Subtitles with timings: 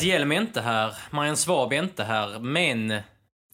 [0.00, 2.88] Mattias Hjelm är inte här, Marianne Svab är inte här, men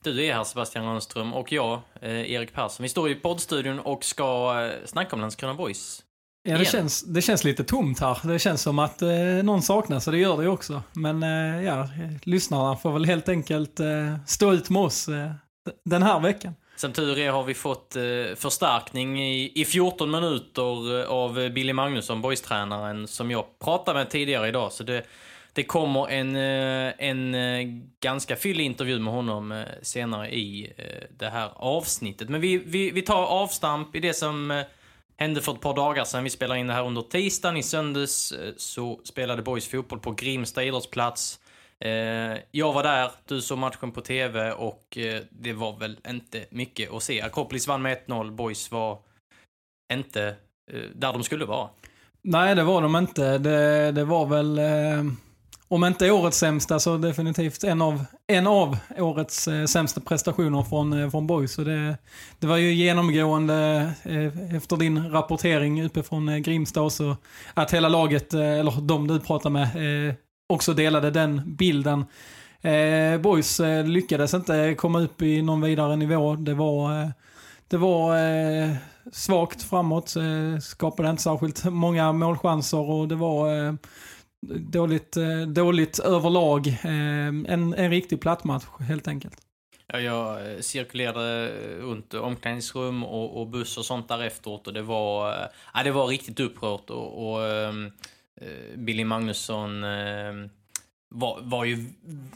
[0.02, 2.82] du är här Sebastian Rönnström och jag, eh, Erik Persson.
[2.82, 6.02] Vi står i poddstudion och ska eh, snacka om Landskrona Boys.
[6.42, 6.72] Ja, det Igen.
[6.72, 8.18] känns, det känns lite tomt här.
[8.22, 9.08] Det känns som att eh,
[9.42, 10.82] någon saknas och det gör det ju också.
[10.92, 11.88] Men eh, ja,
[12.22, 15.30] lyssnarna får väl helt enkelt eh, stå ut med oss eh,
[15.84, 16.54] den här veckan.
[16.76, 18.02] Som tur är har vi fått eh,
[18.36, 24.72] förstärkning i, i 14 minuter av Billy Magnusson, Boys-tränaren, som jag pratade med tidigare idag.
[24.72, 25.06] Så det,
[25.56, 27.66] det kommer en, eh, en eh,
[28.00, 30.72] ganska fyllig intervju med honom eh, senare i
[31.18, 32.28] det här avsnittet.
[32.28, 34.64] Men vi, vi, vi tar avstamp i det som
[35.16, 36.24] hände för ett par dagar sedan.
[36.24, 37.56] Vi spelar in det här under tisdagen.
[37.56, 41.40] I söndags så spelade Boys fotboll på Grimsta idrottsplats.
[42.50, 44.98] Jag var där, du såg matchen på TV och
[45.30, 47.20] det var väl inte mycket att se.
[47.20, 48.98] Akropolis vann med 1-0, Boys var
[49.92, 50.36] inte
[50.94, 51.68] där de skulle vara.
[52.22, 53.38] Nej, det var de inte.
[53.38, 55.12] Det, det var väl, eh,
[55.68, 60.92] om inte årets sämsta, så definitivt en av, en av årets eh, sämsta prestationer från,
[60.92, 61.52] eh, från Boys.
[61.52, 61.96] Så det,
[62.38, 67.16] det var ju genomgående eh, efter din rapportering uppifrån eh, Grimsta också,
[67.54, 70.14] att hela laget, eh, eller de du pratar med, eh,
[70.48, 72.04] också delade den bilden.
[72.60, 76.36] Eh, Boys eh, lyckades inte komma upp i någon vidare nivå.
[76.36, 77.08] Det var, eh,
[77.68, 78.70] det var eh,
[79.12, 83.72] svagt framåt, eh, skapade inte särskilt många målchanser och det var eh,
[84.54, 86.66] dåligt, eh, dåligt överlag.
[86.66, 89.36] Eh, en, en riktig plattmatch helt enkelt.
[89.86, 91.48] Ja, jag eh, cirkulerade
[91.80, 95.34] runt omklädningsrum och, och buss och sånt där efteråt och det var,
[95.74, 97.92] ja, det var riktigt upprört och, och ehm,
[98.76, 100.48] Billy Magnusson ehm,
[101.08, 101.84] var, var ju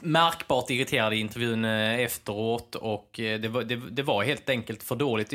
[0.01, 5.33] märkbart irriterad i intervjun efteråt och det var, det, det var helt enkelt för dåligt.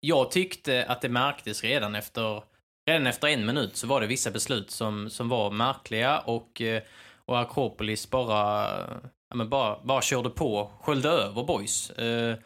[0.00, 2.42] Jag tyckte att det märktes redan efter,
[2.86, 6.82] redan efter en minut så var det vissa beslut som, som var märkliga och, eh,
[7.26, 8.68] och Akropolis bara,
[9.30, 11.90] ja, men bara, bara körde på, sköljde över boys.
[11.90, 12.36] Eh,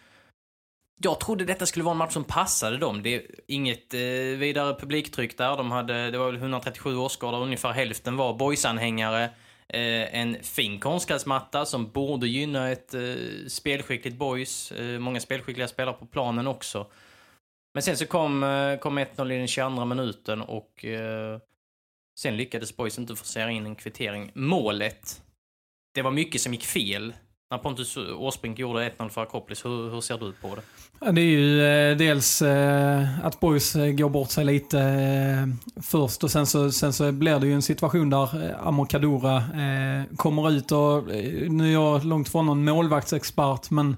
[1.03, 3.03] jag trodde detta skulle vara en match som passade dem.
[3.03, 4.01] Det är inget eh,
[4.39, 5.56] vidare publiktryck där.
[5.56, 9.31] De hade, det var väl 137 åskådare, ungefär hälften var boysanhängare.
[9.69, 13.01] Eh, en fin konstgräsmatta som borde gynna ett eh,
[13.49, 14.72] spelskickligt boys.
[14.72, 16.87] Eh, många spelskickliga spelare på planen också.
[17.75, 21.38] Men sen så kom, eh, kom 1-0 i den 22 minuten och eh,
[22.19, 24.31] sen lyckades boys inte forcera in en kvittering.
[24.34, 25.22] Målet,
[25.94, 27.12] det var mycket som gick fel
[27.50, 29.64] när Pontus Åsbrink gjorde 1-0 för Akropolis.
[29.64, 30.62] Hur, hur ser du på det?
[31.00, 35.48] Ja, Det är ju eh, dels eh, att Boys eh, går bort sig lite eh,
[35.82, 39.36] först och sen så, sen så blir det ju en situation där eh, Amor Kadura
[39.36, 43.97] eh, kommer ut och eh, nu är jag långt från någon målvaktsexpert men,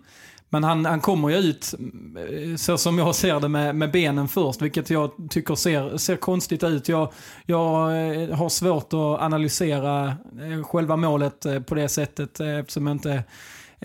[0.53, 4.29] men han, han kommer ju ut eh, så som jag ser det med, med benen
[4.29, 6.89] först vilket jag tycker ser, ser konstigt ut.
[6.89, 7.13] Jag,
[7.47, 13.25] jag eh, har svårt att analysera eh, själva målet på det sättet eftersom jag inte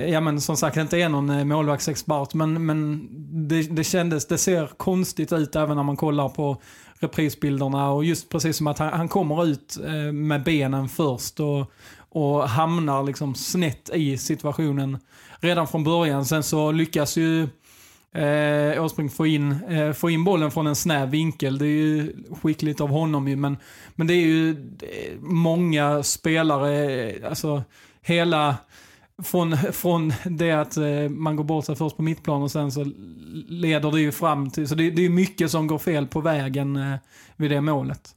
[0.09, 2.33] Ja men som sagt inte är någon målvaktsexpert.
[2.33, 3.07] Men, men
[3.47, 6.61] det, det kändes, det ser konstigt ut även när man kollar på
[6.99, 7.91] reprisbilderna.
[7.91, 9.77] Och just precis som att han, han kommer ut
[10.13, 11.71] med benen först och,
[12.09, 14.97] och hamnar liksom snett i situationen
[15.39, 16.25] redan från början.
[16.25, 17.47] Sen så lyckas ju
[18.17, 21.57] Eh, Åsbrink få in, eh, få in bollen från en snäv vinkel.
[21.57, 23.57] Det är ju skickligt av honom ju, men,
[23.95, 27.63] men det är ju det är många spelare, eh, alltså
[28.01, 28.55] hela
[29.23, 32.91] från, från det att eh, man går bort sig först på mittplan och sen så
[33.47, 36.75] leder det ju fram till, så det, det är mycket som går fel på vägen
[36.75, 36.97] eh,
[37.35, 38.09] vid det målet.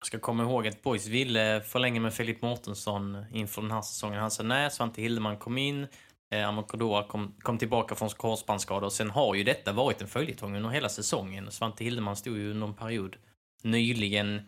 [0.00, 4.20] Jag ska komma ihåg att Boys ville förlänga med Filip Mårtensson inför den här säsongen.
[4.20, 5.86] Han sa nej, Svante Hildeman kom in,
[6.30, 10.56] eh, Amokodora kom, kom tillbaka från korsbandsskada och sen har ju detta varit en följetong
[10.56, 11.50] under hela säsongen.
[11.50, 13.16] Svante Hildeman stod ju under en period
[13.62, 14.42] nyligen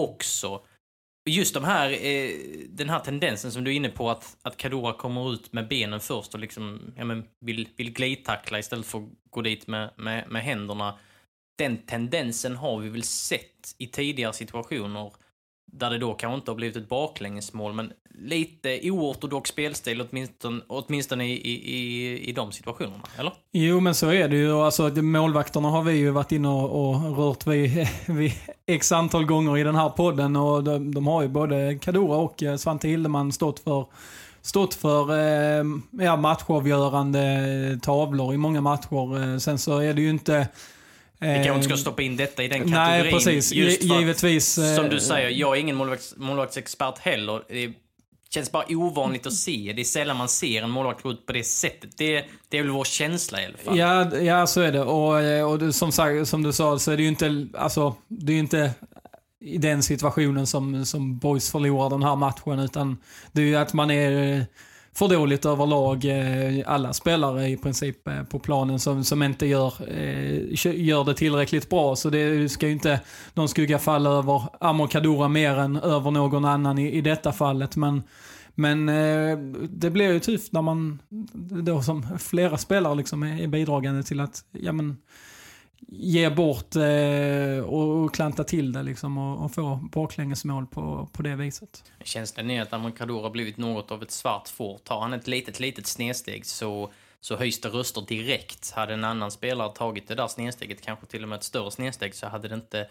[0.00, 0.62] också.
[1.28, 2.30] Just de här, eh,
[2.68, 6.00] den här tendensen som du är inne på att, att Kadora kommer ut med benen
[6.00, 10.28] först och liksom, ja, men vill, vill glidtackla istället för att gå dit med, med,
[10.28, 10.98] med händerna.
[11.58, 15.12] Den tendensen har vi väl sett i tidigare situationer
[15.66, 21.26] där det då kanske inte har blivit ett baklängesmål, men lite oortodox spelstil åtminstone, åtminstone
[21.26, 23.32] i, i, i, de situationerna, eller?
[23.52, 24.52] Jo, men så är det ju.
[24.52, 28.32] Alltså, målvakterna har vi ju varit inne och, och rört vid, vid
[28.66, 32.42] x antal gånger i den här podden och de, de har ju både Kadura och
[32.42, 33.86] eh, Svante Hildeman stått för
[34.42, 39.32] stått för eh, ja, matchavgörande tavlor i många matcher.
[39.32, 40.48] Eh, sen så är det ju inte
[41.18, 43.02] vi kanske inte ska eh, stoppa in detta i den kategorin.
[43.02, 43.52] Nej, precis.
[43.52, 44.58] Just för Givetvis.
[44.58, 47.42] Att, som du säger, jag är ingen målvakts, målvaktsexpert heller.
[47.48, 47.72] Det
[48.30, 49.72] känns bara ovanligt att se.
[49.76, 51.90] Det är sällan man ser en målvakt gå ut på det sättet.
[51.96, 53.78] Det, det är väl vår känsla i alla fall.
[53.78, 54.82] Ja, ja så är det.
[54.82, 58.38] Och, och som, sagt, som du sa så är det ju inte, alltså, det är
[58.38, 58.70] inte
[59.40, 62.58] i den situationen som, som Boys förlorar den här matchen.
[62.58, 62.98] Utan
[63.32, 64.46] det är ju att man är
[64.96, 66.04] för dåligt överlag.
[66.04, 71.14] Eh, alla spelare i princip eh, på planen som, som inte gör, eh, gör det
[71.14, 71.96] tillräckligt bra.
[71.96, 73.00] Så det ska ju inte
[73.34, 77.76] någon skugga falla över Amor Kadura mer än över någon annan i, i detta fallet.
[77.76, 78.02] Men,
[78.54, 78.86] men
[79.70, 80.98] det blir ju tufft när man,
[81.64, 84.96] då som flera spelare liksom är bidragande till att, ja men,
[85.88, 91.36] ge bort eh, och, klanta till det liksom och, och få baklängesmål på, på det
[91.36, 91.84] viset.
[92.04, 94.78] Känslan är att Amokador har blivit något av ett svart får.
[94.78, 98.70] Tar han ett litet, litet snedsteg så, så höjs det röster direkt.
[98.70, 102.14] Hade en annan spelare tagit det där snedsteget, kanske till och med ett större snedsteg,
[102.14, 102.88] så hade det inte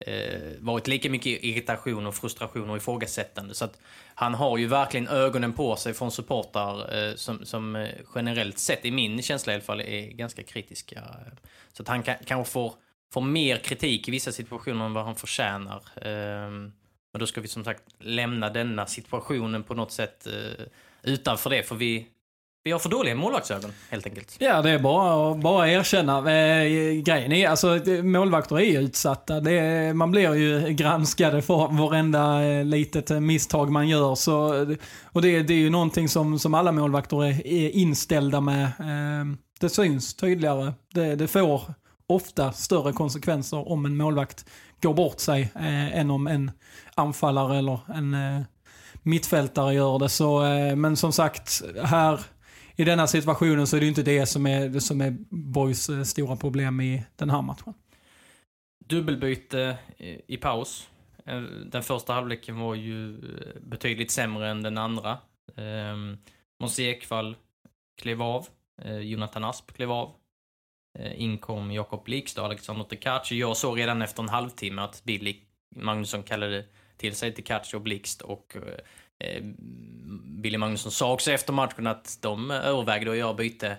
[0.00, 3.54] eh, varit lika mycket irritation och frustration och ifrågasättande.
[3.54, 3.78] Så att
[4.14, 8.84] han har ju verkligen ögonen på sig från supportrar eh, som, som eh, generellt sett,
[8.84, 11.02] i min känsla i alla fall, är ganska kritiska.
[11.72, 12.74] Så att han kan, kanske får,
[13.12, 15.82] får mer kritik i vissa situationer än vad han förtjänar.
[15.96, 16.50] Eh,
[17.12, 20.64] men då ska vi som sagt lämna denna situationen på något sätt eh,
[21.02, 22.06] utanför det, för vi,
[22.62, 24.36] vi har för dåliga målvaktsögon, helt enkelt.
[24.38, 26.18] Ja, det är bara att bara erkänna.
[26.18, 29.36] Eh, grejen är, alltså målvakter är utsatta.
[29.36, 34.14] Är, man blir ju granskade för varenda eh, litet misstag man gör.
[34.14, 34.66] Så,
[35.04, 38.64] och det, det är ju någonting som, som alla målvakter är, är inställda med.
[38.64, 40.72] Eh, det syns tydligare.
[40.94, 41.62] Det, det får
[42.06, 44.46] ofta större konsekvenser om en målvakt
[44.82, 46.50] går bort sig eh, än om en
[46.94, 48.42] anfallare eller en eh,
[49.02, 50.08] mittfältare gör det.
[50.08, 52.20] Så, eh, men som sagt, här
[52.80, 56.36] i denna situationen så är det inte det som är, som är Boys eh, stora
[56.36, 57.74] problem i den här matchen.
[58.84, 59.78] Dubbelbyte
[60.26, 60.90] i paus.
[61.26, 65.18] Eh, den första halvleken var ju eh, betydligt sämre än den andra.
[65.54, 66.18] Um,
[66.60, 67.36] Måns Ekvall
[68.02, 68.46] klev av.
[69.02, 70.12] Jonathan Asp klev av.
[71.14, 73.38] Inkom Jakob och Alexander Tekaci.
[73.38, 75.36] Jag såg redan efter en halvtimme att Billy
[75.76, 76.64] Magnusson kallade
[76.96, 78.56] till sig Tekaci och Blixt och
[79.20, 79.42] Eh,
[80.42, 83.76] Billy Magnusson sa också efter matchen att de övervägde att göra byte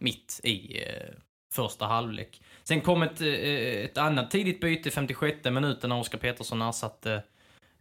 [0.00, 1.14] mitt i eh,
[1.52, 2.42] första halvlek.
[2.62, 7.22] Sen kom ett, eh, ett annat tidigt byte i 56 minuten när Oskar Petersson ersatte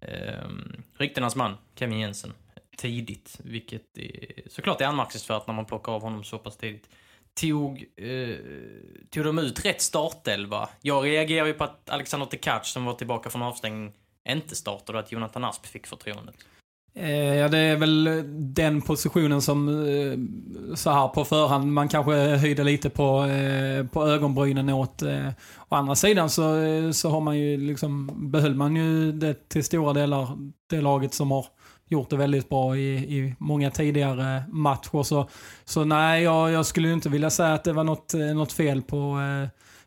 [0.01, 0.49] eh,
[0.97, 2.33] ryktenas man, Kevin Jensen,
[2.77, 3.39] tidigt.
[3.43, 6.89] Vilket är, såklart är anmärkningsvärt när man plockar av honom så pass tidigt.
[7.33, 8.35] Tog, eh,
[9.09, 10.69] tog de ut rätt startelva?
[10.81, 13.93] Jag reagerar ju på att Alexander Tekac som var tillbaka från avstängning
[14.29, 16.35] inte startade och att Jonathan Asp fick förtroendet.
[16.97, 22.11] Eh, ja, det är väl den positionen som eh, så här på förhand man kanske
[22.13, 25.03] höjde lite på, eh, på ögonbrynen åt.
[25.69, 26.43] Å andra sidan så,
[26.93, 30.37] så har man ju liksom, behöll man ju det till stora delar,
[30.69, 31.45] det laget som har
[31.87, 35.03] gjort det väldigt bra i, i många tidigare matcher.
[35.03, 35.29] Så,
[35.65, 39.17] så nej, jag, jag skulle inte vilja säga att det var något, något fel på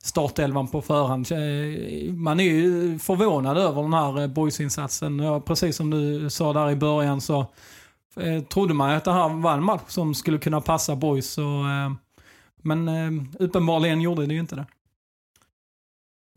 [0.08, 1.32] startelvan på förhand.
[1.32, 5.42] Eh, man är ju förvånad över den här eh, boysinsatsen.
[5.46, 7.46] Precis som du sa där i början så
[8.16, 11.38] eh, trodde man att det här var en match som skulle kunna passa boys.
[11.38, 11.64] Och,
[12.56, 12.88] men
[13.38, 14.66] uppenbarligen gjorde det ju inte det.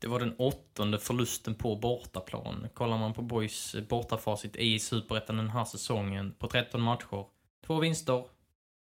[0.02, 2.68] Det var den åttonde förlusten på bortaplan.
[2.74, 7.26] Kollar man på Boys bortafacit i Superettan den här säsongen på 13 matcher.
[7.66, 8.24] Två vinster,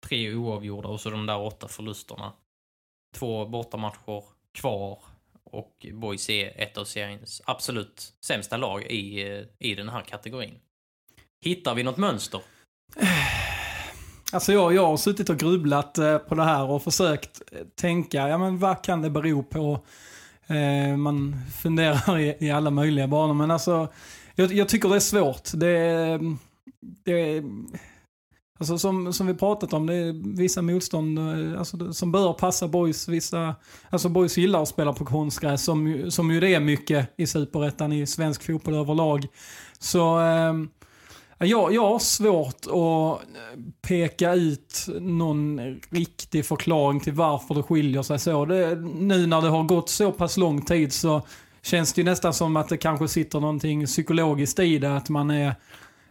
[0.03, 2.33] tre oavgjorda och så de där åtta förlusterna.
[3.15, 4.23] Två bortamatcher,
[4.57, 4.99] kvar
[5.43, 10.53] och Boys är ett av seriens absolut sämsta lag i, i den här kategorin.
[11.41, 12.41] Hittar vi något mönster?
[14.33, 18.27] Alltså jag, jag har suttit och grubblat eh, på det här och försökt eh, tänka,
[18.27, 19.79] ja men vad kan det bero på?
[20.47, 23.87] Eh, man funderar i, i, alla möjliga banor, men alltså
[24.35, 25.49] jag, jag tycker det är svårt.
[25.53, 26.19] Det, eh,
[26.81, 27.43] det,
[28.57, 32.67] Alltså som, som vi pratat om, det är vissa motstånd eh, alltså, som bör passa
[32.67, 33.07] boys.
[33.07, 33.55] Vissa,
[33.89, 37.93] alltså boys gillar att spela på konstgräs, som, som ju det är mycket i superettan
[37.93, 39.27] i svensk fotboll överlag.
[39.79, 40.53] Så eh,
[41.39, 43.27] jag, jag har svårt att
[43.81, 45.59] peka ut någon
[45.89, 48.45] riktig förklaring till varför det skiljer sig så.
[48.45, 51.21] Det, nu när det har gått så pass lång tid så
[51.61, 54.97] känns det ju nästan som att det kanske sitter någonting psykologiskt i det.
[54.97, 55.55] Att man är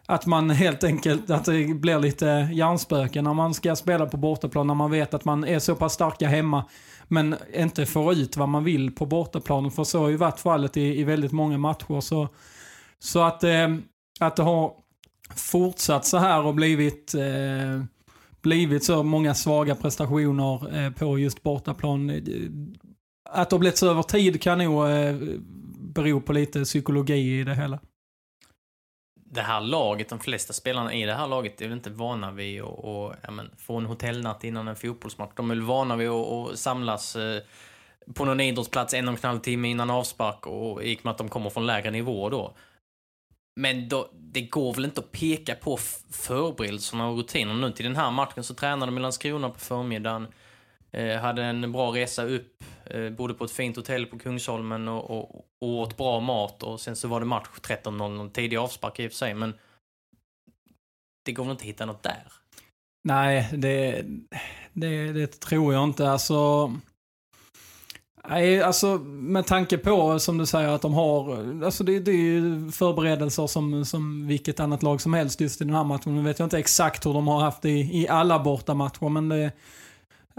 [0.07, 4.67] att man helt enkelt, att det blir lite hjärnspöken när man ska spela på bortaplan.
[4.67, 6.65] När man vet att man är så pass starka hemma.
[7.09, 9.71] Men inte får ut vad man vill på bortaplan.
[9.71, 12.01] För så har ju varit fallet i, i väldigt många matcher.
[12.01, 12.29] Så,
[12.99, 13.69] så att, eh,
[14.21, 14.73] att det har
[15.35, 17.85] fortsatt så här och blivit, eh,
[18.43, 22.11] blivit så många svaga prestationer eh, på just bortaplan.
[23.31, 25.17] Att det har blivit så över tid kan nog eh,
[25.79, 27.79] bero på lite psykologi i det hela
[29.31, 32.63] det här laget, de flesta spelarna i det här laget är väl inte vana vid
[32.63, 35.33] att och, ja, men, få en hotellnatt innan en fotbollsmatch.
[35.35, 37.43] De är väl vana vid att och samlas eh,
[38.15, 41.19] på någon idrottsplats en och en halv timme innan avspark och i och med att
[41.19, 42.57] de kommer från lägre nivåer då.
[43.61, 45.77] Men då, det går väl inte att peka på
[46.11, 47.67] förberedelserna och rutinerna.
[47.67, 50.27] Nu till den här matchen så tränade de i Landskrona på förmiddagen.
[50.93, 55.11] Eh, hade en bra resa upp, eh, bodde på ett fint hotell på Kungsholmen och,
[55.11, 59.07] och, och åt bra mat och sen så var det match 13.00, tidig avspark i
[59.07, 59.55] och för sig, men
[61.25, 62.33] det går väl inte att hitta något där?
[63.05, 64.05] Nej, det,
[64.73, 66.11] det, det tror jag inte.
[66.11, 66.73] Alltså,
[68.29, 72.15] Nej, alltså med tanke på som du säger att de har, alltså det, det är
[72.15, 76.17] ju förberedelser som, som vilket annat lag som helst just i den här matchen.
[76.17, 79.29] Nu vet jag inte exakt hur de har haft det i, i alla bortamatcher men
[79.29, 79.53] det,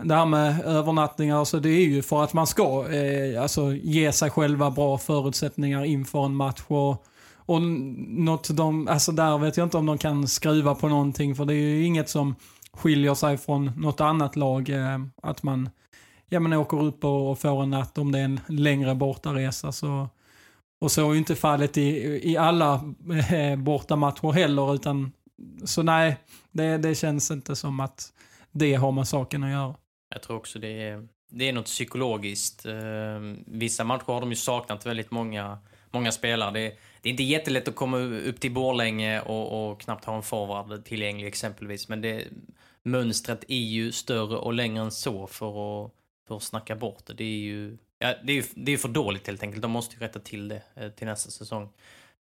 [0.03, 4.11] det här med övernattningar, alltså det är ju för att man ska eh, alltså, ge
[4.11, 6.63] sig själva bra förutsättningar inför en match.
[6.67, 11.35] Och, och något de, alltså där vet jag inte om de kan skruva på någonting
[11.35, 12.35] för det är ju inget som
[12.73, 14.69] skiljer sig från något annat lag.
[14.69, 15.69] Eh, att man
[16.29, 19.71] ja, men åker upp och, och får en natt om det är en längre bortaresa.
[19.71, 20.09] Så,
[20.81, 22.73] och så är ju inte fallet i, i alla
[23.31, 24.75] eh, bortamatcher heller.
[24.75, 25.11] Utan,
[25.65, 26.17] så nej,
[26.51, 28.13] det, det känns inte som att
[28.51, 29.75] det har med saken att göra.
[30.09, 32.65] Jag tror också det är, det är något psykologiskt.
[32.65, 35.59] Ehm, vissa matcher har de ju saknat väldigt många,
[35.91, 36.51] många spelare.
[36.51, 40.23] Det, det är inte jättelätt att komma upp till Borlänge och, och knappt ha en
[40.23, 41.89] forward tillgänglig exempelvis.
[41.89, 42.27] Men det,
[42.83, 45.91] mönstret är ju större och längre än så för att,
[46.27, 47.13] för att snacka bort det.
[47.13, 49.61] Det är ju ja, det är, det är för dåligt helt enkelt.
[49.61, 51.69] De måste ju rätta till det eh, till nästa säsong.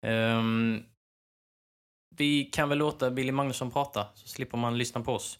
[0.02, 0.84] Um,
[2.16, 5.38] vi kan väl låta Billy Magnusson prata, så slipper man lyssna på oss.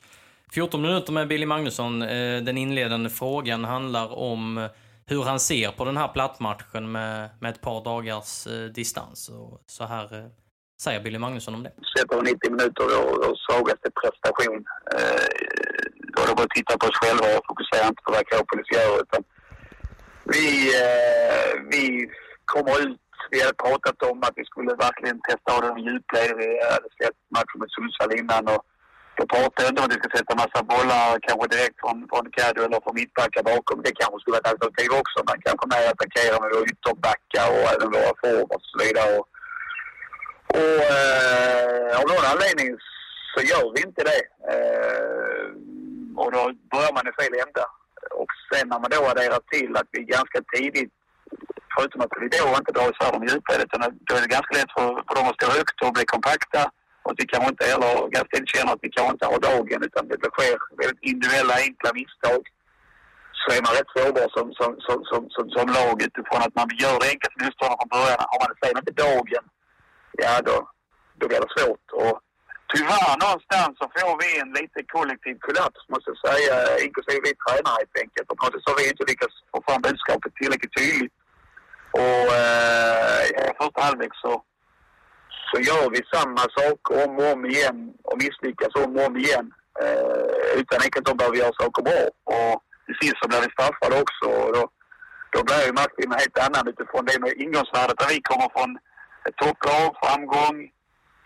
[0.55, 2.03] 14 minuter med Billy Magnusson.
[2.03, 4.71] Eh, den inledande frågan handlar om eh,
[5.07, 9.29] hur han ser på den här plattmatchen med, med ett par dagars eh, distans.
[9.29, 10.31] Och så här
[10.83, 11.73] säger Billy Magnusson om det.
[11.99, 14.65] Sett på 90 minuter vår svagaste prestation.
[14.97, 15.27] Eh,
[16.13, 18.67] då är det bara att titta på oss själva och fokusera inte på vad Akropolis
[18.77, 19.01] gör.
[19.03, 19.23] Utan
[20.25, 20.47] vi,
[20.83, 22.09] eh, vi
[22.45, 26.33] kommer ut vi hade pratat om att vi skulle verkligen testa av den djupled.
[26.43, 28.63] Vi hade sett matchen med Sundsvall innan och
[29.17, 32.61] jag pratar inte om att vi ska sätta massa bollar kanske direkt från, från Caddo
[32.63, 33.83] eller från mittbackar bakom.
[33.83, 37.67] Det kanske skulle vara ett alternativ också, Man kanske mer attackerar med våra ytterbackar och
[37.75, 39.11] även våra forwards och så vidare.
[39.19, 39.27] Och,
[40.59, 42.69] och eh, av någon anledning
[43.33, 44.23] så gör vi inte det.
[44.53, 45.47] Eh,
[46.21, 46.43] och då
[46.73, 47.65] börjar man i fel ända.
[48.21, 50.93] Och sen när man då adderar till att vi ganska tidigt,
[51.75, 53.71] förutom att vi då inte drar isär dem djupledet,
[54.07, 56.63] då är det ganska lätt för, för dem att stå högt och bli kompakta
[57.05, 60.31] och vi kanske inte heller ganska känner att vi kanske inte har dagen utan det
[60.35, 62.43] sker väldigt individuella enkla misstag.
[63.41, 66.69] Så är man rätt sårbar som, som, som, som, som, som lag utifrån att man
[66.83, 68.31] gör det enkelt motståndare från början.
[68.33, 69.45] Har man sen inte dagen,
[70.23, 70.57] ja då,
[71.19, 71.87] då blir det svårt.
[72.03, 72.15] Och
[72.73, 76.55] tyvärr någonstans så får vi en lite kollektiv kollaps måste jag säga,
[76.87, 78.27] inklusive vi tränare helt enkelt.
[78.31, 81.17] Och på något sätt så har vi inte lyckats få fram budskapet tillräckligt tydligt.
[82.03, 84.33] Och eh, i första halvlek så
[85.55, 89.47] så gör vi samma saker om och om igen och misslyckas om och om igen.
[89.83, 92.03] Eh, utan enkelt att vi göra saker bra.
[92.35, 92.55] Och
[92.87, 94.27] till sist så blir vi straffade också.
[94.43, 94.63] Och då,
[95.35, 98.71] då blir ju matchen helt annan utifrån det med ingångsvärdet där vi kommer från
[99.27, 100.57] ett topplag, framgång,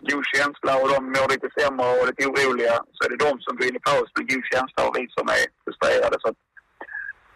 [0.09, 2.75] god känsla och de mår lite sämre och lite oroliga.
[2.95, 5.25] Så är det de som går in i paus med god känsla och vi som
[5.37, 6.17] är frustrerade.
[6.23, 6.29] Så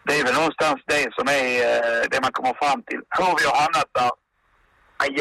[0.06, 3.02] det är väl någonstans det som är eh, det man kommer fram till.
[3.18, 4.12] Hur vi har hamnat där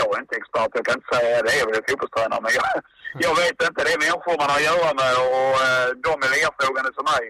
[0.01, 1.55] jag är inte expert, jag kan inte säga det.
[1.59, 2.67] Jag är väl fotbollstränare, men jag,
[3.25, 3.81] jag vet inte.
[3.85, 7.25] Det är människor man har att göra med och eh, de är erfrågande som mig.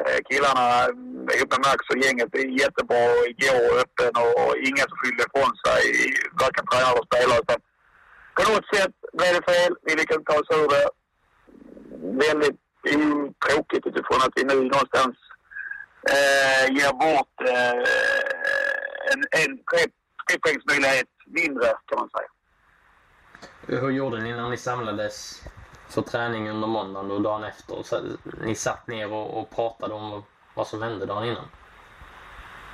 [0.00, 4.98] Eh, killarna eh, ihop med Max och gänget är jättebra igår öppen och ingen som
[5.00, 5.82] skyllde ifrån sig,
[6.42, 7.40] varken tränare eller spelare.
[7.44, 7.60] Utan
[8.36, 9.72] på något sätt blev det fel.
[9.86, 10.86] Vi lyckades ta oss ur det.
[12.26, 12.60] Väldigt
[13.46, 15.16] tråkigt utifrån att vi nu någonstans
[16.14, 17.82] eh, ger bort eh,
[19.12, 19.58] en, en
[20.30, 22.28] trepoängsmöjlighet mindre kan man säga.
[23.80, 25.42] Hur gjorde ni när ni samlades
[25.88, 27.82] för träning under måndagen och dagen efter?
[27.82, 28.02] Så
[28.42, 30.22] ni satt ner och, och pratade om
[30.54, 31.48] vad som hände dagen innan?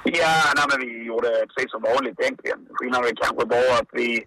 [0.04, 2.68] Ja, nej, men vi gjorde precis som vanligt egentligen.
[2.74, 4.24] Skillnaden är kanske bara att vi,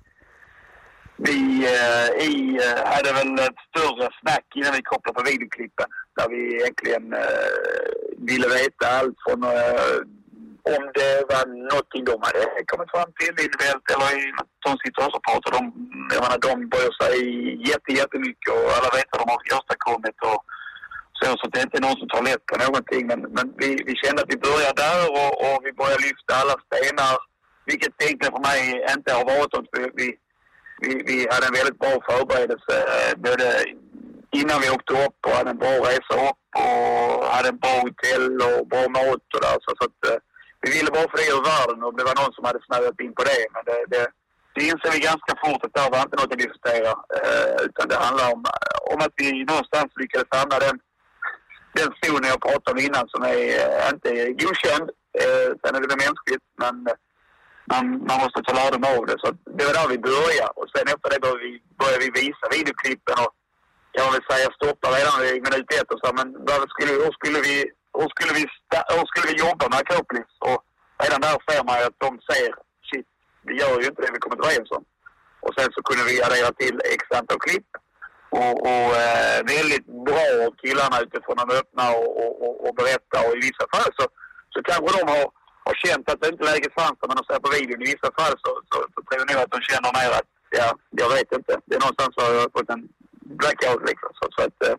[1.17, 5.85] vi eh, i, eh, hade väl ett större snack innan vi kopplade på videoklippen.
[6.15, 7.49] Där vi egentligen eh,
[8.17, 9.97] ville veta allt från eh,
[10.75, 14.23] om det var någonting de hade kommit fram till individuellt eller i
[14.65, 15.61] de situation så pratar de,
[16.13, 17.15] jag menar de bryr sig
[17.69, 20.41] jätte, jättemycket och alla vet vad de har åstadkommit och
[21.19, 23.93] så, så det är inte någon som tar lätt på någonting men, men vi, vi
[24.01, 27.15] kände att vi börjar där och, och vi börjar lyfta alla stenar
[27.65, 28.61] vilket egentligen för mig
[28.95, 29.69] inte har varit något.
[29.99, 30.07] Vi,
[30.81, 33.47] vi, vi, hade en väldigt bra förberedelse eh, både
[34.39, 38.31] innan vi åkte upp och hade en bra resa upp och hade en bra hotell
[38.49, 39.57] och bra mat och där.
[39.63, 40.19] Så, så att, eh,
[40.63, 43.23] vi ville bara flyga ur världen och det var någon som hade snöat in på
[43.29, 43.43] det.
[43.53, 44.03] Men det, det,
[44.55, 46.91] det inser vi ganska fort att det var inte något att diskutera.
[47.17, 48.41] Eh, utan det handlar om,
[48.91, 50.75] om att vi någonstans lyckades hamna den,
[51.77, 54.87] den zonen jag pratade om innan som är eh, inte är godkänd.
[55.21, 56.75] Eh, sen är det väl mänskligt men
[57.71, 59.17] man, man måste ta lärdom av det.
[59.23, 59.27] Så
[59.57, 60.53] det var där vi började.
[60.59, 63.31] Och sen efter det började vi, började vi visa videoklippen och
[63.93, 66.07] kan man väl säga stoppa redan i minut ett och så.
[66.19, 66.27] Men
[66.73, 67.55] skulle, hur skulle vi
[68.01, 68.43] hur skulle vi,
[68.97, 70.31] hur skulle vi jobba med Akropolis?
[70.49, 70.59] Och
[71.03, 72.49] redan där ser man ju att de ser,
[72.89, 73.07] shit,
[73.47, 74.83] vi gör ju inte det vi kommit överens om.
[75.45, 77.69] Och sen så kunde vi addera till x antal klipp.
[78.39, 83.17] Och, och eh, väldigt bra av killarna utifrån att öppna och, och, och, och berätta.
[83.25, 84.05] Och i vissa fall så,
[84.53, 85.25] så kanske de har,
[85.67, 87.83] har känt att det inte läget fanns där, men de ser på videon.
[87.83, 90.29] I vissa fall så, så, så tror jag nog att de känner mer att,
[90.59, 90.67] ja,
[91.01, 91.53] jag vet inte.
[91.65, 92.83] Det är någonstans har jag fått en
[93.41, 94.09] blackout liksom.
[94.19, 94.77] Så, så att, eh,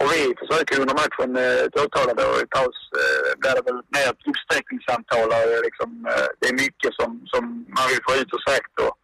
[0.00, 4.08] och vi försöker under matchen eh, åtala då i paus eh, blir det väl mer
[4.30, 5.28] uppsträckningssamtal.
[5.38, 7.42] Eh, liksom, eh, det är mycket som, som
[7.76, 8.74] man vill få ut och sagt.
[8.84, 8.94] Och,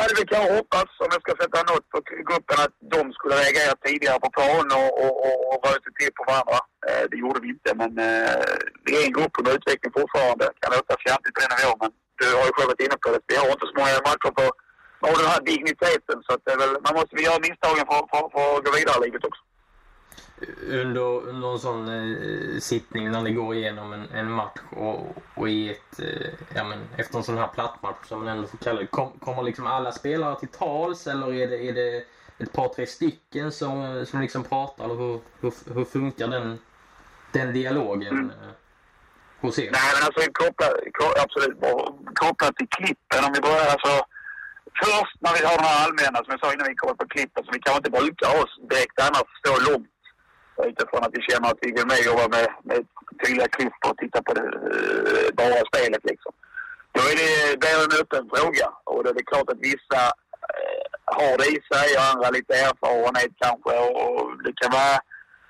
[0.00, 3.74] hade vi kanske hoppats, om jag ska sätta något på gruppen, att de skulle reagera
[3.86, 6.58] tidigare på plan och, och, och, och röta till på varandra.
[6.88, 8.44] Eh, det gjorde vi inte, men eh,
[8.84, 10.44] det är en grupp under utveckling fortfarande.
[10.50, 13.08] Det kan låta fjantigt på den nivån, men du har ju själv varit inne på
[13.12, 13.20] det.
[13.30, 14.46] Vi har inte så många matcher på
[15.00, 16.22] och den här digniteten.
[16.26, 18.98] Så att det väl, man måste väl göra misstagen för, för, för att gå vidare
[19.00, 19.42] i livet också.
[20.68, 25.48] Under, under en sån eh, sittning när ni går igenom en, en match och, och
[25.48, 28.80] i ett, eh, ja, men, efter en sån här plattmatch som man ändå får kalla
[28.80, 28.86] det.
[28.86, 32.04] Kom, kommer liksom alla spelare till tals eller är det, är det
[32.38, 34.84] ett par tre stycken som, som liksom pratar?
[34.84, 36.58] Eller hur, hur, hur funkar den,
[37.32, 38.30] den dialogen mm.
[38.30, 38.54] Eh,
[39.40, 39.70] hos er?
[39.72, 40.72] Nej men alltså kopplat,
[41.24, 41.58] absolut,
[42.14, 44.06] kopplat till klippen om vi börjar alltså
[44.82, 47.42] först när vi har de här allmänna, som jag sa innan vi kommer på klippen,
[47.44, 48.40] som vi kanske inte brukar ha
[48.70, 49.94] direkt annars stå långt
[50.70, 52.80] utifrån att vi känner att vi vill med jobba med, med
[53.20, 56.32] tydliga klipp och titta på det uh, bara spelet liksom.
[56.94, 60.00] Då är det, det är en öppen fråga och det är klart att vissa
[60.50, 60.84] uh,
[61.18, 64.96] har det i sig och andra lite erfarenhet kanske och, och det kan vara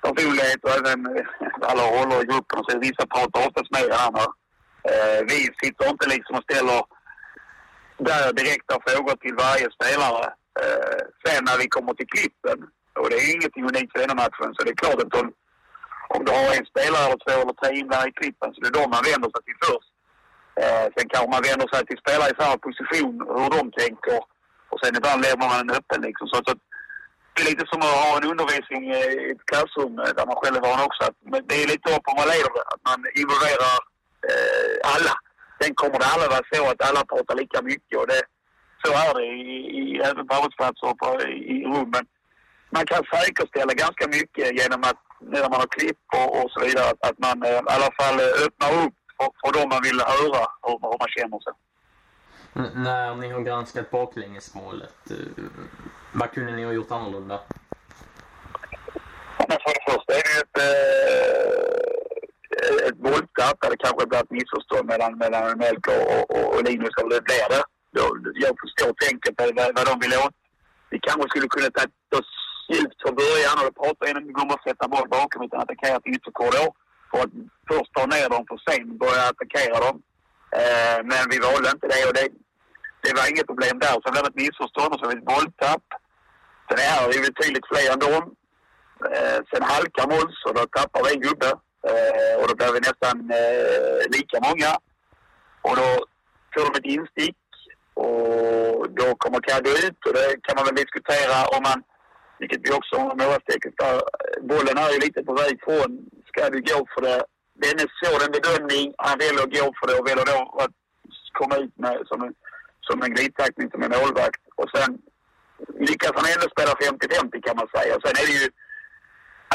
[0.04, 1.26] personlighet och även eh,
[1.70, 4.26] alla roller i gruppen så vissa pratar oftast med varandra.
[4.90, 6.80] Uh, vi sitter inte liksom och ställer
[8.08, 10.26] där direkta frågor till varje spelare.
[10.62, 12.58] Eh, sen när vi kommer till klippen,
[13.00, 15.22] och det är ingenting unikt för denna matchen, så det är klart att de,
[16.14, 18.78] om du har en spelare eller två eller tre inblandade i klippen så det är
[18.80, 19.92] de man vänder sig till först.
[20.62, 24.20] Eh, sen kanske man vänder sig till spelare i samma position, hur de tänker.
[24.70, 26.26] Och sen ibland lämnar man en öppen liksom.
[26.28, 26.52] Så, så
[27.32, 29.00] det är lite som att ha en undervisning i
[29.32, 31.00] ett klassrum eh, där man själv är van också.
[31.08, 31.16] Att,
[31.48, 33.76] det är lite upp om man leder det, att man involverar
[34.28, 35.14] eh, alla.
[35.62, 38.23] Sen kommer det aldrig vara så att alla pratar lika mycket och det,
[38.85, 42.05] så är det i, i, även på arbetsplatser och på, i, i rummen.
[42.70, 46.90] Man kan säkerställa ganska mycket genom att när man har klipp och, och så vidare
[46.90, 50.01] att, att man eh, i alla fall eh, öppnar upp för, för dem man vill
[50.01, 51.53] höra hur, hur man känner sig.
[52.53, 55.44] N när ni har granskat baklängesmålet, eh,
[56.12, 57.40] vad kunde ni ha gjort annorlunda?
[59.51, 61.69] men för det första är det ju ett, eh,
[62.70, 66.62] Eh, ett bolltapp där det kanske blir ett missförstånd mellan, mellan Melker och, och, och
[66.64, 67.62] Linus, eller det blir det.
[68.44, 70.37] Jag förstår tänket på vad, vad de vill åt.
[70.90, 71.85] Vi kanske skulle kunna ta
[72.18, 72.33] oss
[72.72, 76.70] djupt från början och prata en gång att sätta boll bakom utan attackera till ytterkorridor.
[77.11, 77.33] För att
[77.68, 79.96] först ta ner dem för sen börja attackera dem.
[80.61, 82.26] Eh, men vi valde inte det och det,
[83.04, 83.94] det var inget problem där.
[84.00, 85.87] Sen blev det ett missförstånd och så det ett bolltapp.
[86.68, 88.24] Sen är det betydligt fler än dem.
[89.14, 91.50] Eh, sen halkar Måns och då tappar vi en gubbe.
[91.88, 94.70] Eh, och då blir vi nästan eh, lika många.
[95.66, 95.88] Och då
[96.52, 97.36] får de ett instick
[97.94, 101.78] och då kommer Caddy ut och det kan man väl diskutera om man,
[102.38, 103.96] vilket vi också har nålastrecket där,
[104.50, 105.90] bollen är ju lite på väg från,
[106.28, 107.20] ska du gå för det?
[107.62, 110.74] Denne är en bedömning, han väljer att gå för det och väljer då att
[111.38, 112.34] komma ut med som en,
[112.88, 114.90] som en glidtackning som en målvakt och sen
[115.88, 117.96] lyckas han ändå spela 50-50 kan man säga.
[117.96, 118.48] Och sen är det ju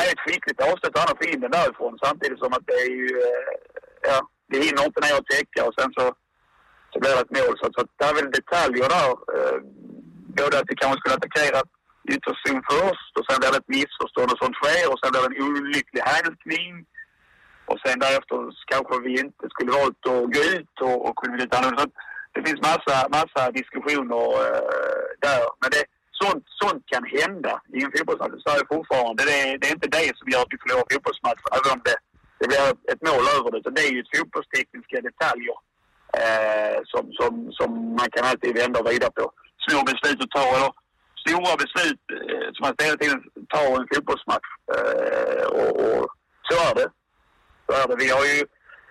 [0.02, 2.92] är ett skickligt avslut han har fått in den därifrån samtidigt som att det är
[3.02, 3.54] ju, eh,
[4.10, 4.18] ja,
[4.50, 6.06] det hinner inte ner och täcka och sen så,
[6.92, 7.56] så blir det ett mål.
[7.60, 9.12] Så, så det är väl detaljer där.
[9.36, 9.58] Eh,
[10.40, 11.60] både att vi kanske skulle attackera
[12.14, 15.32] ytterzon först och sen blir det ett missförstånd och sånt sker och sen blir det
[15.32, 16.72] en olycklig hälsning.
[17.70, 18.38] Och sen därefter
[18.72, 21.86] kanske vi inte skulle valt att gå ut och, och kunna bli annorlunda.
[22.34, 25.42] Det finns massa, massa diskussioner uh, där.
[25.62, 25.84] Men det,
[26.22, 28.44] sånt, sånt kan hända i en fotbollsmatch.
[28.44, 29.22] Så är fortfarande.
[29.30, 31.98] Det, det är inte det som gör att vi förlorar fotbollsmatcher, även om det,
[32.40, 32.62] det blir
[32.94, 33.62] ett mål över det.
[33.64, 35.58] Så det är ju fotbollstekniska detaljer
[36.22, 39.26] eh, som, som, som man kan alltid vända och vrida på.
[39.68, 40.72] Små beslut att ta, eller
[41.24, 43.22] stora beslut eh, som man hela tiden
[43.54, 44.50] tar i en fotbollsmatch.
[44.76, 46.04] Eh, och, och
[46.48, 46.90] så är det.
[47.66, 47.96] Så är det.
[48.04, 48.38] Vi har ju,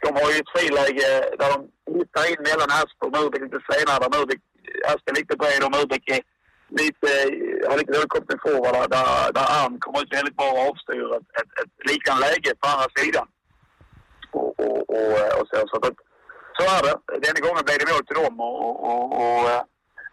[0.05, 1.09] de har ju ett friläge
[1.41, 1.59] där de
[1.99, 3.99] hittar in mellan Asp och Murbeck lite senare.
[4.03, 4.41] Där Murbeck,
[5.09, 6.34] är lite bred och Murbeck är
[6.83, 7.11] lite,
[7.69, 11.29] har lite dålig koppling forward där, där Arn kommer ut väldigt bra och avstyr ett,
[11.41, 13.27] ett, ett liknande läge på andra sidan.
[14.39, 15.99] Och, och, och, och så, så, att,
[16.57, 16.95] så är det.
[17.25, 19.63] Denna gången blev det mål till dem och, och, och, och eh,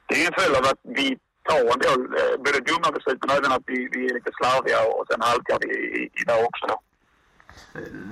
[0.08, 1.08] det är en följd av att vi
[1.50, 4.80] tar en del eh, både dumma beslut men även att vi, vi är lite slarviga
[4.94, 6.78] och sen halkar vi i, i där också då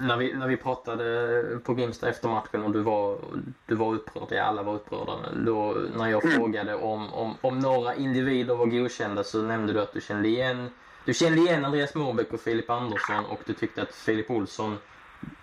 [0.01, 3.17] när vi, när vi pratade på Grimsta efter matchen och du var,
[3.65, 5.13] du var upprörd, ja alla var upprörda,
[5.45, 6.35] då när jag mm.
[6.35, 10.69] frågade om, om, om några individer var godkända så nämnde du att du kände igen
[11.05, 14.77] du kände igen Andreas Morbäck och Filip Andersson och du tyckte att Filip Olsson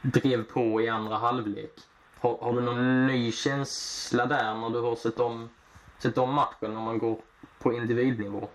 [0.03, 1.73] drev på i andra halvlek.
[2.19, 5.49] Har, har du någon ny känsla där när du har sett om,
[5.99, 7.19] sett om matchen om man går
[7.59, 8.49] på individnivå?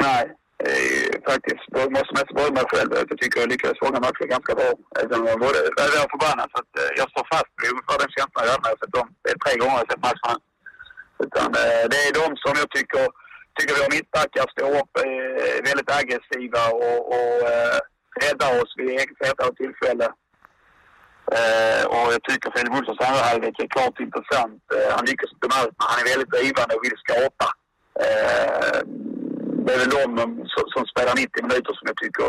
[0.00, 1.64] Nej, eh, faktiskt.
[1.74, 2.90] Då måste mest börja mig själv.
[3.10, 4.70] Jag tycker jag lyckades fånga matchen ganska bra.
[5.00, 5.52] Även om jag var,
[6.14, 6.48] förbannad.
[6.52, 8.96] Så att, eh, jag står fast vid ungefär den känslan jag hade när jag sett
[8.98, 9.08] dem.
[9.22, 10.38] Det är tre gånger jag sett matchen.
[11.24, 13.04] Utan eh, det är de som jag tycker,
[13.56, 17.78] tycker våra mittbackar står upp eh, väldigt aggressiva och, och eh,
[18.24, 20.12] räddar oss vid flertalet tillfällen.
[21.32, 24.62] Uh, eh, och jag tycker Filip Olssons andra halvlek är klart intressant.
[24.74, 27.48] Uh, han lyckas inte med allt, men han är väldigt drivande och vill skapa.
[28.06, 28.78] Uh,
[29.64, 32.24] det är väl de som, som spelar 90 minuter som jag tycker,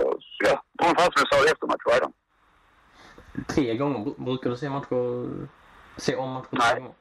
[0.48, 2.14] ja, ungefär som jag sa i eftermatch redan.
[3.48, 4.14] Tre gånger?
[4.18, 5.30] Brukar du se matcher,
[5.98, 6.76] se om matcher Nej.
[6.76, 6.94] gånger?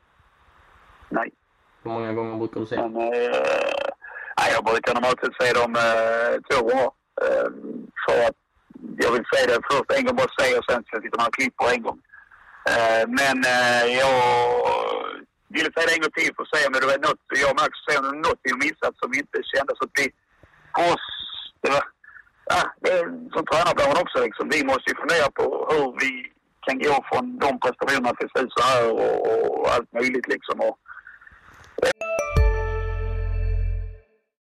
[1.08, 1.30] Nej.
[1.82, 2.76] Hur många gånger brukar du se?
[2.76, 3.10] Men, eh,
[4.38, 6.90] nej, jag brukar normalt sett se dem eh, två gånger.
[7.24, 7.48] Eh,
[8.04, 8.38] för att
[9.02, 11.34] jag vill se det först en gång bara se och sen ska jag sitta och
[11.34, 12.00] klipper en gång.
[12.72, 14.16] Eh, men eh, jag
[15.56, 17.60] ville säga det en gång till för att se om det var något, jag och
[17.60, 20.06] Max, se om det var något vi missat som inte kändes att vi
[20.92, 21.06] oss,
[21.62, 21.84] det var,
[22.52, 24.44] ja, det är som tränarbladen också liksom.
[24.56, 26.10] Vi måste ju fundera på hur vi
[26.66, 29.18] kan gå från de prestationerna till slut så här och,
[29.60, 30.56] och allt möjligt liksom.
[30.66, 30.76] Och,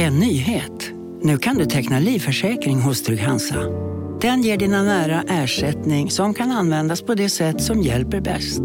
[0.00, 0.92] En nyhet.
[1.22, 3.60] Nu kan du teckna livförsäkring hos Trygg-Hansa.
[4.20, 8.60] Den ger dina nära ersättning som kan användas på det sätt som hjälper bäst.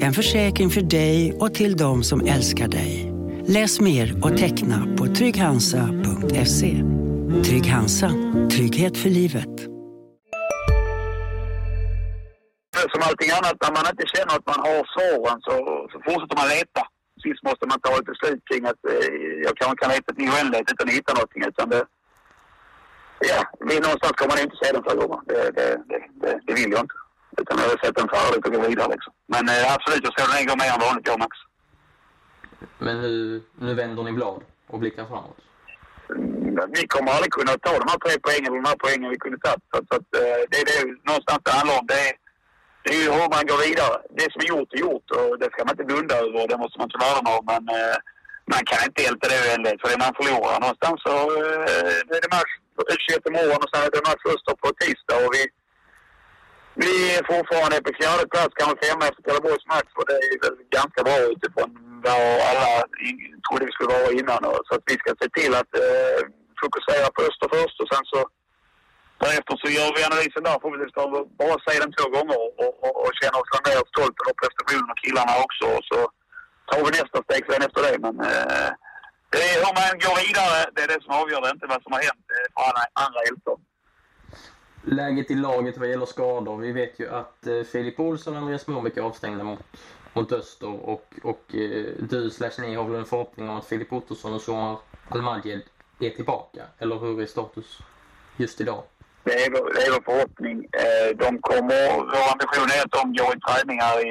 [0.00, 3.12] En försäkring för dig och till de som älskar dig.
[3.46, 6.84] Läs mer och teckna på trygghansa.se.
[7.44, 8.10] Trygg Hansa.
[8.50, 9.56] Trygghet för livet.
[12.92, 15.52] Som allting annat, när man inte känner att man har svaren så,
[15.92, 16.82] så fortsätter man leta.
[17.24, 19.08] Sist måste man ta ett beslut kring att eh,
[19.46, 21.42] jag kanske kan leta till oändlighet utan att hitta någonting.
[21.50, 21.82] Utan det,
[23.32, 23.40] ja,
[23.86, 25.24] någonstans kommer man inte se den förra gången.
[25.32, 25.68] Det, det,
[26.22, 26.98] det, det vill jag inte.
[27.40, 29.12] Utan jag har sett den färdigt och gå vidare liksom.
[29.34, 31.34] Men eh, absolut, jag ska den en gång mer än vanligt jag Max.
[32.78, 35.40] Men nu, nu vänder ni blad och blickar framåt?
[36.16, 39.18] Mm, vi kommer aldrig kunna ta de här tre poängen eller de här poängen vi
[39.24, 39.64] kunde tagit.
[39.72, 41.86] Så, så att, eh, det är det någonstans det handlar om.
[41.92, 42.12] Det är,
[42.84, 43.96] det är ju hur man går vidare.
[44.18, 46.48] Det som är gjort är gjort och det ska man inte blunda över.
[46.50, 47.36] Det måste man ta lärdom på.
[47.50, 47.96] Men eh,
[48.52, 50.56] man kan inte älta det oändligt för det man förlorar.
[50.64, 52.52] Någonstans så eh, är det match
[53.06, 55.18] 21 imorgon och sen är det match Öster på tisdag.
[55.24, 55.42] Och vi,
[56.84, 60.56] vi är fortfarande på fjärde plats, kanske femma efter Trelleborgs match och det är väl
[60.78, 61.70] ganska bra utifrån
[62.06, 62.70] vad alla
[63.44, 64.40] trodde vi skulle vara innan.
[64.66, 66.20] Så att vi ska se till att eh,
[66.62, 68.20] fokusera på Öster först och sen så
[69.24, 70.98] därefter så gör vi analysen där förhoppningsvis
[71.40, 72.52] bara säga den två gånger och,
[72.84, 75.64] och, och, känna oss mer stolta över prestationen och killarna också.
[75.76, 75.98] Och så
[76.68, 77.96] tar vi nästa steg sen efter det.
[78.06, 78.70] Men eh,
[79.32, 81.92] det är hur man går vidare, det är det som avgör det, inte vad som
[81.92, 83.56] har hänt för andra, andra hjältar.
[85.00, 86.56] läget i laget vad gäller skador.
[86.66, 89.64] Vi vet ju att eh, Filip Olsson och Andreas Morbäck är avstängda mot,
[90.12, 93.92] mot Öster och, och eh, du slash ni har väl en förhoppning om att Filip
[93.92, 94.78] Ottosson och Somar
[95.08, 95.62] Almadjed
[96.00, 96.62] är tillbaka?
[96.78, 97.78] Eller hur är status
[98.36, 98.82] just idag?
[99.24, 100.58] Det är, vår, det är vår förhoppning.
[100.84, 101.82] Eh, de kommer,
[102.14, 104.08] vår ambition är att de går i träningar i,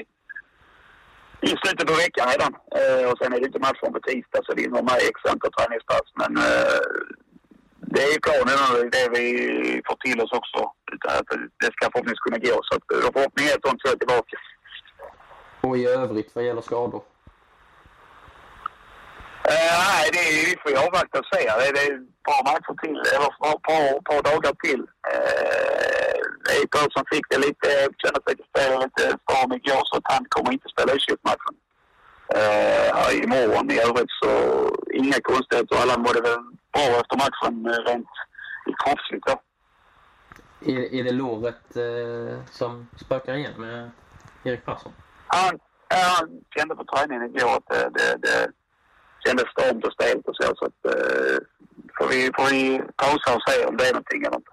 [1.50, 2.54] i slutet på veckan redan.
[2.80, 5.52] Eh, och sen är det inte matchen på tisdag så det är med x antal
[5.58, 6.08] träningspass.
[6.22, 6.82] Men eh,
[7.93, 9.26] det är planen och det vi
[9.88, 10.60] får till oss också.
[11.62, 12.56] Det ska förhoppningsvis kunna gå.
[12.67, 14.38] Så att vår förhoppning är att de två är tillbaka.
[15.62, 17.02] Och i övrigt vad gäller skador?
[19.49, 21.43] Uh, nej, det vi får ju avvakta och se.
[21.59, 24.81] Det det är ett par matcher till, eller ett par, par, dagar till.
[25.13, 27.67] Uh, Eipel som fick det lite,
[28.01, 31.55] kände sig spela lite stram igår så att han kommer inte spela i matchen
[32.39, 33.71] uh, imorgon.
[33.71, 34.31] I övrigt så
[34.93, 35.75] inga konstigheter.
[35.81, 37.55] Alla mådde väl bra efter matchen
[37.88, 38.13] rent
[38.83, 39.35] kroppsligt då.
[40.65, 43.91] Är, är det låret eh, som spökar igen med
[44.43, 44.91] Erik Persson?
[45.27, 45.59] Han,
[45.89, 48.51] han kände på träningen igår att det, det, det
[49.25, 50.55] kändes stramt och stelt och så.
[50.55, 51.38] så att, eh,
[51.97, 54.51] får, vi, får vi pausa och se om det är någonting eller inte.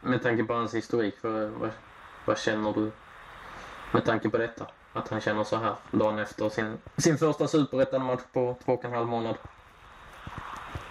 [0.00, 1.70] Med tanke på hans historik, för, vad,
[2.24, 2.90] vad känner du
[3.92, 4.66] med tanke på detta?
[4.92, 8.92] Att han känner så här dagen efter sin, sin första superettan-match på två och en
[8.92, 9.36] halv månad?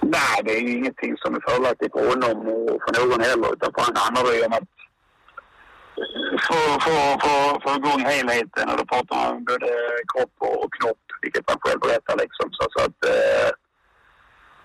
[0.02, 3.54] Nej, det är ju ingenting som är fördelaktigt för honom och för någon heller.
[3.54, 4.70] Utan för han handlar det om att
[6.48, 9.70] få, för, få, få igång helheten och då pratar man om både
[10.12, 12.48] kropp och knopp, vilket man själv berättar liksom.
[12.52, 13.50] Så, så att eh,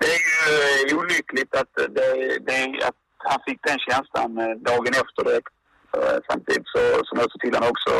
[0.01, 4.95] det är ju eh, olyckligt att, det, det, att han fick den känslan eh, dagen
[5.03, 5.55] efter direkt.
[5.97, 7.93] Eh, samtidigt så, så måste till han också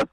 [0.00, 0.12] att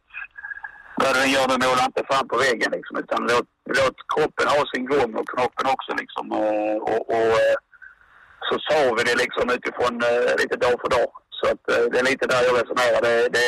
[0.95, 4.61] vad den gör, det målar inte fram på väggen liksom, utan låt, låt kroppen ha
[4.73, 6.25] sin gång och knoppen också liksom.
[6.31, 11.11] Eh, och, och, och så sa vi det liksom utifrån eh, lite dag för dag.
[11.39, 12.99] Så att, eh, det är lite där jag resonerar.
[13.07, 13.47] Det, det,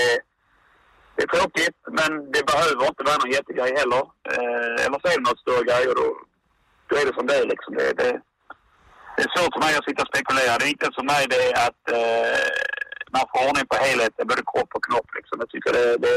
[1.15, 4.03] det är tråkigt, men det behöver inte vara någon jättegrej heller.
[4.33, 6.07] Eh, eller så är det något större grej och då,
[6.89, 7.47] då är det som det är.
[7.53, 7.71] Liksom.
[7.79, 8.11] Det, det,
[9.15, 10.57] det är svårt för mig att sitta och spekulera.
[10.59, 12.47] Det viktiga för mig det är att eh,
[13.15, 15.09] man får ordning på helheten, både kropp och knopp.
[15.17, 15.35] Liksom.
[15.43, 16.15] Jag tycker det, det,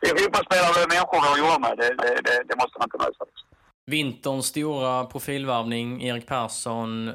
[0.00, 1.74] det är fotbollsspelare och människor har att göra med.
[1.80, 3.24] Det, det, det, det måste man kunna lösa.
[3.30, 3.46] Liksom.
[3.94, 7.12] Vinterns stora profilvärvning, Erik Persson.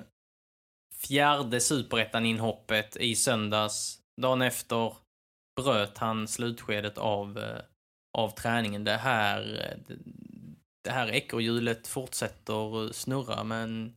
[1.08, 4.00] Fjärde superettan-inhoppet i söndags.
[4.22, 4.94] Dagen efter
[5.62, 7.62] bröt han slutskedet av, eh,
[8.18, 8.84] av träningen.
[8.84, 9.96] Det här, eh,
[10.84, 13.94] det här ekorrhjulet fortsätter snurra med en,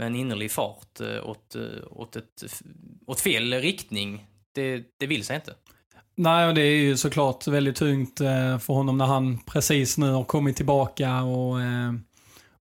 [0.00, 1.56] med en innerlig fart eh, åt,
[1.90, 2.44] åt, ett,
[3.06, 4.26] åt fel riktning.
[4.54, 5.54] Det, det vill sig inte.
[6.14, 10.24] Nej, och det är ju såklart väldigt tungt för honom när han precis nu har
[10.24, 11.56] kommit tillbaka och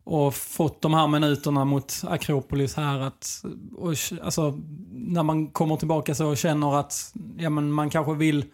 [0.03, 2.99] och fått de här minuterna mot Akropolis här.
[2.99, 3.43] Att,
[3.77, 4.59] och, alltså,
[4.91, 8.45] när man kommer tillbaka så känner att ja, men man kanske vill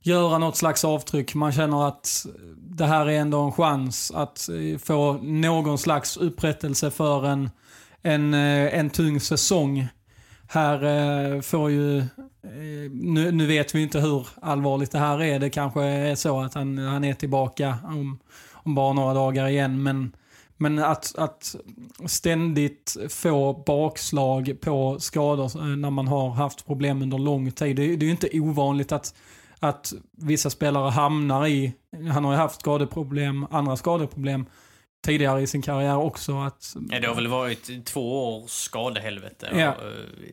[0.00, 1.34] göra något slags avtryck.
[1.34, 6.90] Man känner att det här är ändå en chans att eh, få någon slags upprättelse
[6.90, 7.50] för en,
[8.02, 9.88] en, eh, en tung säsong.
[10.48, 12.04] Här eh, får ju,
[12.90, 15.38] nu, nu, vet vi inte hur allvarligt det här är.
[15.38, 18.18] Det kanske är så att han, han är tillbaka om,
[18.52, 19.82] om bara några dagar igen.
[19.82, 20.12] Men
[20.60, 21.56] men att, att
[22.06, 27.76] ständigt få bakslag på skador eh, när man har haft problem under lång tid.
[27.76, 29.14] Det, det är ju inte ovanligt att,
[29.58, 31.72] att vissa spelare hamnar i,
[32.12, 34.46] han har ju haft skadeproblem, andra skadeproblem
[35.04, 36.38] tidigare i sin karriär också.
[36.38, 39.58] Att, ja, det har väl varit två års skadehelvete, ja.
[39.58, 39.74] Eh,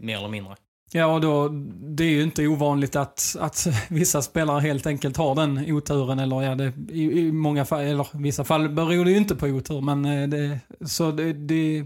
[0.01, 0.55] mer eller mindre.
[0.91, 5.57] Ja, då, det är ju inte ovanligt att, att vissa spelare helt enkelt har den
[5.71, 6.19] oturen.
[6.19, 9.45] Eller ja, det, i, i många fall, eller vissa fall beror det ju inte på
[9.45, 9.81] otur.
[9.81, 11.85] Men eh, det, så det, det,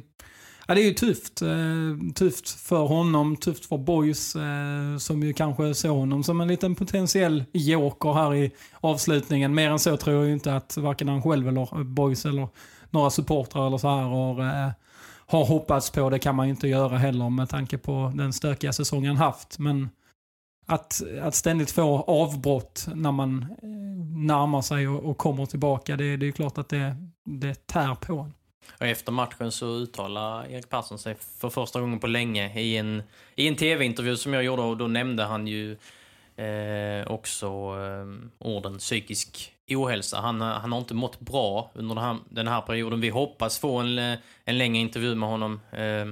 [0.68, 1.42] ja, det är ju tufft.
[1.42, 6.48] Eh, tufft för honom, tufft för Boys eh, som ju kanske såg honom som en
[6.48, 9.56] liten potentiell joker här i avslutningen.
[9.56, 12.48] Mer än så tror jag ju inte att varken han själv eller Boys eller
[12.90, 14.74] några supportrar eller så här har
[15.32, 16.10] har hoppats på.
[16.10, 19.60] Det kan man ju inte göra heller med tanke på den stökiga säsongen haft.
[19.60, 19.90] Men
[20.66, 23.70] att, att ständigt få avbrott när man eh,
[24.26, 28.20] närmar sig och, och kommer tillbaka, det, det är klart att det, det tär på
[28.20, 28.34] en.
[28.80, 33.04] Och efter matchen så uttalar Erik Persson sig för första gången på länge i en,
[33.36, 35.78] i en tv-intervju som jag gjorde och då nämnde han ju
[36.42, 40.22] eh, också eh, orden psykisk ohälsa.
[40.22, 43.02] Han, eh, han har inte mått bra under den här, den här perioden.
[43.02, 46.06] Vi hoppas få en, eh, en längre intervju med honom eh,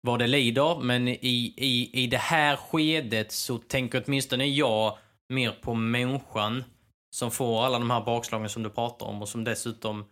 [0.00, 0.78] vad det lider.
[0.80, 6.64] Men i, i, i det här skedet så tänker åtminstone jag mer på människan
[7.14, 10.04] som får alla de här bakslagen som du pratar om och som dessutom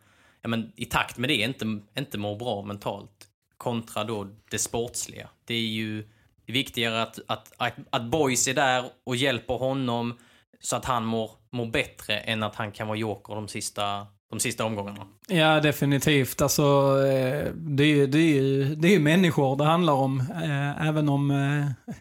[0.43, 5.29] ja, men, i takt med det inte, inte mår bra mentalt kontra då det sportsliga.
[5.45, 6.09] Det är ju
[6.47, 10.19] det är viktigare att, att, att, att Boys är där och hjälper honom
[10.61, 14.41] så att han mår, mår bättre än att han kan vara joker de sista, de
[14.41, 15.07] sista omgångarna.
[15.29, 16.43] Ja, definitivt.
[16.43, 16.63] Alltså,
[17.07, 20.21] eh, det, är, det, är, det är människor det handlar om.
[20.21, 21.95] Eh, även om eh,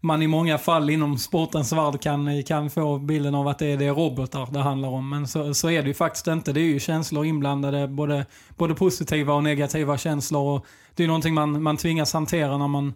[0.00, 3.76] man i många fall inom sportens värld kan, kan få bilden av att det är,
[3.76, 5.08] det är robotar det handlar om.
[5.08, 6.52] Men så, så är det ju faktiskt inte.
[6.52, 10.56] Det är ju känslor inblandade, både, både positiva och negativa känslor.
[10.56, 12.94] Och det är någonting man, man tvingas hantera när man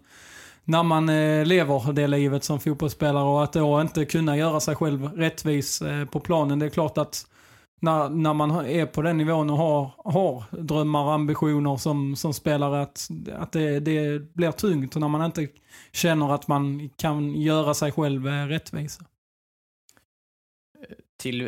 [0.65, 4.75] när man eh, lever det livet som fotbollsspelare och att då inte kunna göra sig
[4.75, 6.59] själv rättvis eh, på planen.
[6.59, 7.27] Det är klart att
[7.83, 12.33] när, när man är på den nivån och har, har drömmar och ambitioner som, som
[12.33, 15.47] spelare att, att det, det blir tungt och när man inte
[15.91, 19.05] känner att man kan göra sig själv eh, rättvisa.
[21.17, 21.47] Till eh,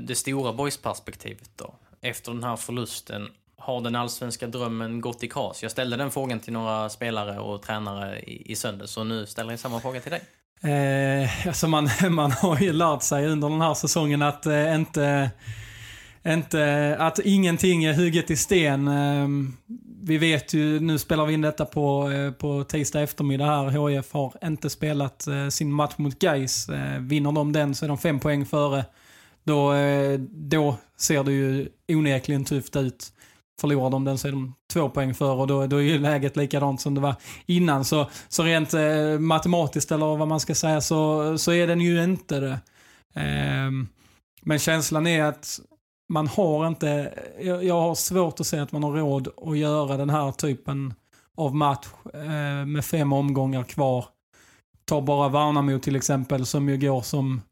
[0.00, 1.74] det stora boysperspektivet då.
[2.00, 3.28] Efter den här förlusten,
[3.58, 5.62] har den allsvenska drömmen gått i kras?
[5.62, 9.50] Jag ställde den frågan till några spelare och tränare i, i söndags och nu ställer
[9.50, 10.22] jag samma fråga till dig.
[10.72, 15.30] Eh, alltså man, man har ju lärt sig under den här säsongen att eh, inte,
[16.26, 18.88] inte, att ingenting är hugget i sten.
[18.88, 19.28] Eh,
[20.02, 23.88] vi vet ju, nu spelar vi in detta på, eh, på tisdag eftermiddag här.
[23.88, 26.68] HIF har inte spelat eh, sin match mot Gais.
[26.68, 28.84] Eh, vinner de den så är de fem poäng före.
[29.44, 29.74] Då,
[30.30, 33.12] då ser det ju onekligen tufft ut.
[33.60, 36.36] Förlorar de den så är de två poäng för och då, då är ju läget
[36.36, 37.14] likadant som det var
[37.46, 37.84] innan.
[37.84, 42.04] Så, så rent eh, matematiskt eller vad man ska säga så, så är den ju
[42.04, 42.58] inte det.
[43.14, 43.70] Eh,
[44.42, 45.60] men känslan är att
[46.08, 49.96] man har inte, jag, jag, har svårt att se att man har råd att göra
[49.96, 50.94] den här typen
[51.36, 54.04] av match eh, med fem omgångar kvar.
[54.84, 57.42] Ta bara Värnamo till exempel som ju går som,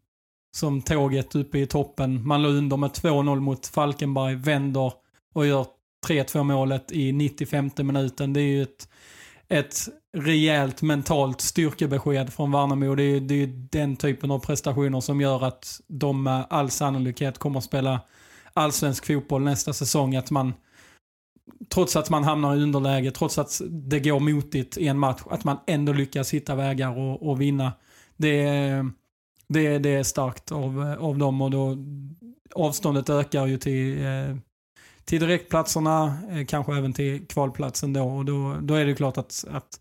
[0.56, 2.26] som tåget uppe i toppen.
[2.26, 4.92] Man låg under med 2-0 mot Falkenberg, vänder
[5.34, 5.66] och gör
[6.04, 8.32] 3-2 målet i 95 minuten.
[8.32, 8.88] Det är ju ett,
[9.48, 12.94] ett rejält mentalt styrkebesked från Värnamo.
[12.94, 17.38] Det är, det är den typen av prestationer som gör att de med all sannolikhet
[17.38, 18.00] kommer att spela
[18.52, 20.16] allsvensk fotboll nästa säsong.
[20.16, 20.54] Att man,
[21.68, 25.44] trots att man hamnar i underläge, trots att det går motigt i en match, att
[25.44, 27.72] man ändå lyckas hitta vägar och, och vinna.
[28.16, 28.46] Det,
[29.48, 31.76] det, det är starkt av, av dem och då
[32.54, 34.36] avståndet ökar ju till eh,
[35.04, 38.04] till direktplatserna, eh, kanske även till kvalplatsen då.
[38.04, 39.80] Och då, då är det klart att, att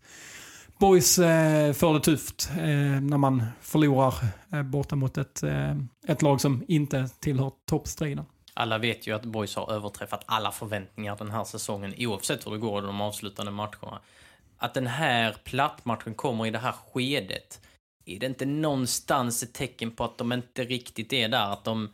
[0.78, 4.14] Boys eh, får det tufft eh, när man förlorar
[4.52, 8.24] eh, borta mot ett, eh, ett lag som inte tillhör toppstriden.
[8.54, 12.58] Alla vet ju att Boys har överträffat alla förväntningar den här säsongen, oavsett hur det
[12.58, 14.00] går i de avslutande matcherna.
[14.58, 17.60] Att den här plattmatchen kommer i det här skedet,
[18.04, 21.52] är det inte någonstans ett tecken på att de inte riktigt är där?
[21.52, 21.88] Att de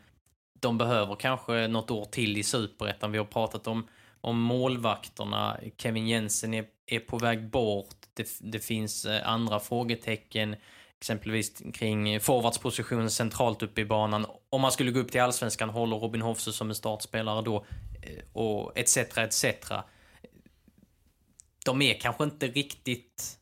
[0.60, 3.12] de behöver kanske något år till i superettan.
[3.12, 3.88] Vi har pratat om,
[4.20, 5.58] om målvakterna.
[5.76, 7.96] Kevin Jensen är, är på väg bort.
[8.14, 10.56] Det, det finns eh, andra frågetecken,
[10.98, 14.26] exempelvis kring forwardspositionen centralt uppe i banan.
[14.50, 17.56] Om man skulle gå upp till allsvenskan, håller Robin Hofse som en startspelare då?
[18.02, 19.44] Eh, och etc, etc.
[21.64, 23.38] De är kanske inte riktigt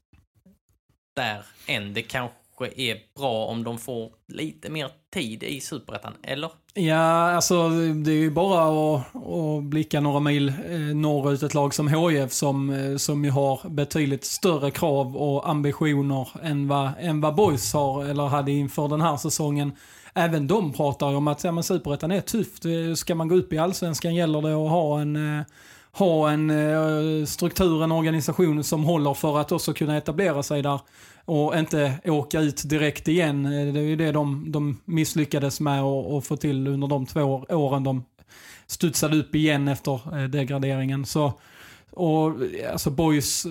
[1.16, 1.94] där än.
[1.94, 6.50] Det kanske är bra om de får lite mer tid i Superettan, eller?
[6.74, 7.68] Ja, alltså
[8.04, 12.32] det är ju bara att, att blicka några mil eh, norrut ett lag som HIF
[12.32, 17.72] som, eh, som ju har betydligt större krav och ambitioner än vad, än vad Boys
[17.72, 19.72] har eller hade inför den här säsongen.
[20.14, 22.64] Även de pratar ju om att ja, Superettan är tufft.
[22.64, 25.44] Eh, ska man gå upp i Allsvenskan gäller det att ha en
[25.92, 30.80] ha en eh, struktur, en organisation som håller för att också kunna etablera sig där
[31.24, 33.46] och inte åka ut direkt igen.
[33.46, 37.44] Eh, det är ju det de, de misslyckades med att få till under de två
[37.48, 38.04] åren de
[38.66, 41.06] studsade upp igen efter eh, degraderingen.
[41.06, 41.32] Så,
[41.90, 42.32] och
[42.72, 43.46] alltså Boys,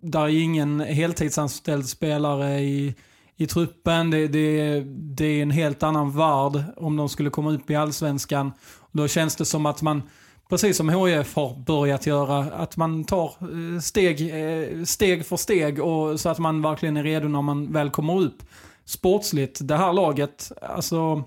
[0.00, 2.94] där är ingen heltidsanställd spelare i,
[3.36, 4.10] i truppen.
[4.10, 8.52] Det, det, det är en helt annan värld om de skulle komma upp i allsvenskan.
[8.92, 10.02] Då känns det som att man
[10.52, 15.80] precis som HIF har börjat göra, att man tar eh, steg, eh, steg för steg
[15.80, 18.42] och så att man verkligen är redo när man väl kommer upp.
[18.84, 21.24] Sportsligt, det här laget, alltså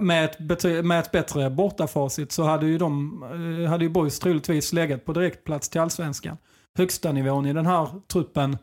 [0.00, 3.22] med ett, med ett bättre bortafacit så hade ju de,
[3.64, 6.36] eh, hade ju Boys troligtvis legat på direktplats till allsvenskan.
[6.78, 8.58] Högsta nivån i den här truppen,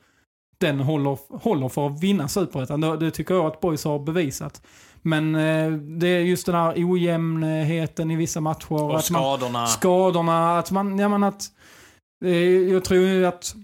[0.57, 2.81] den håller, håller för att vinna superettan.
[2.81, 4.61] Det, det tycker jag att Boys har bevisat.
[5.01, 8.71] Men eh, det är just den här ojämnheten i vissa matcher.
[8.71, 9.59] Och att skadorna.
[9.59, 10.59] Man, skadorna.
[10.59, 11.43] Att man, ja men att...
[12.25, 13.55] Eh, jag tror ju att...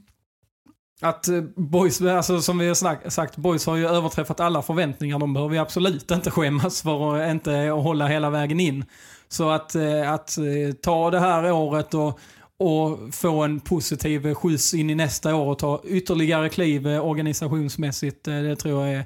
[1.02, 5.20] Att eh, boys, alltså som vi har sagt, boys har ju överträffat alla förväntningar.
[5.20, 8.86] De behöver ju absolut inte skämmas för att inte hålla hela vägen in.
[9.28, 9.76] Så att,
[10.08, 10.38] att
[10.82, 12.20] ta det här året och,
[12.60, 18.24] och få en positiv skjuts in i nästa år och ta ytterligare kliv organisationsmässigt.
[18.26, 19.06] Det tror jag är,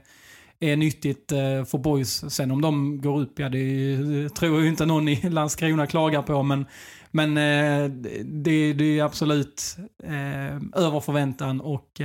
[0.60, 2.34] är nyttigt eh, för boys.
[2.34, 6.44] Sen om de går upp, ja det tror jag inte någon i Landskrona klagar på.
[6.44, 6.66] Men,
[7.12, 7.92] men eh,
[8.24, 12.02] det, det är absolut eh, över förväntan och,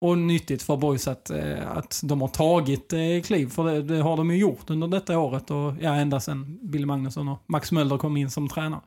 [0.00, 1.30] och nyttigt för boys att,
[1.64, 2.88] att de har tagit
[3.26, 3.48] kliv.
[3.48, 6.86] För det, det har de ju gjort under detta året och ja, ända sedan Bill
[6.86, 8.80] Magnusson och Max Möller kom in som tränare.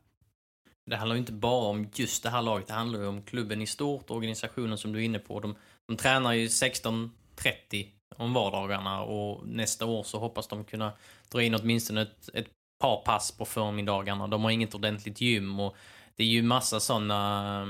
[0.86, 3.62] Det handlar ju inte bara om just det här laget, det handlar ju om klubben
[3.62, 5.40] i stort, organisationen som du är inne på.
[5.40, 5.54] De,
[5.88, 7.86] de tränar ju 16.30
[8.16, 10.92] om vardagarna och nästa år så hoppas de kunna
[11.32, 12.46] dra in åtminstone ett, ett
[12.80, 14.26] par pass på förmiddagarna.
[14.26, 15.76] De har inget ordentligt gym och
[16.16, 17.62] det är ju massa sådana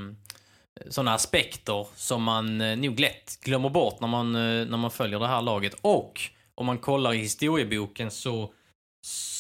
[0.81, 4.91] eh, såna aspekter som man eh, nog lätt glömmer bort när man, eh, när man
[4.91, 5.75] följer det här laget.
[5.81, 6.21] Och
[6.55, 8.53] om man kollar i historieboken så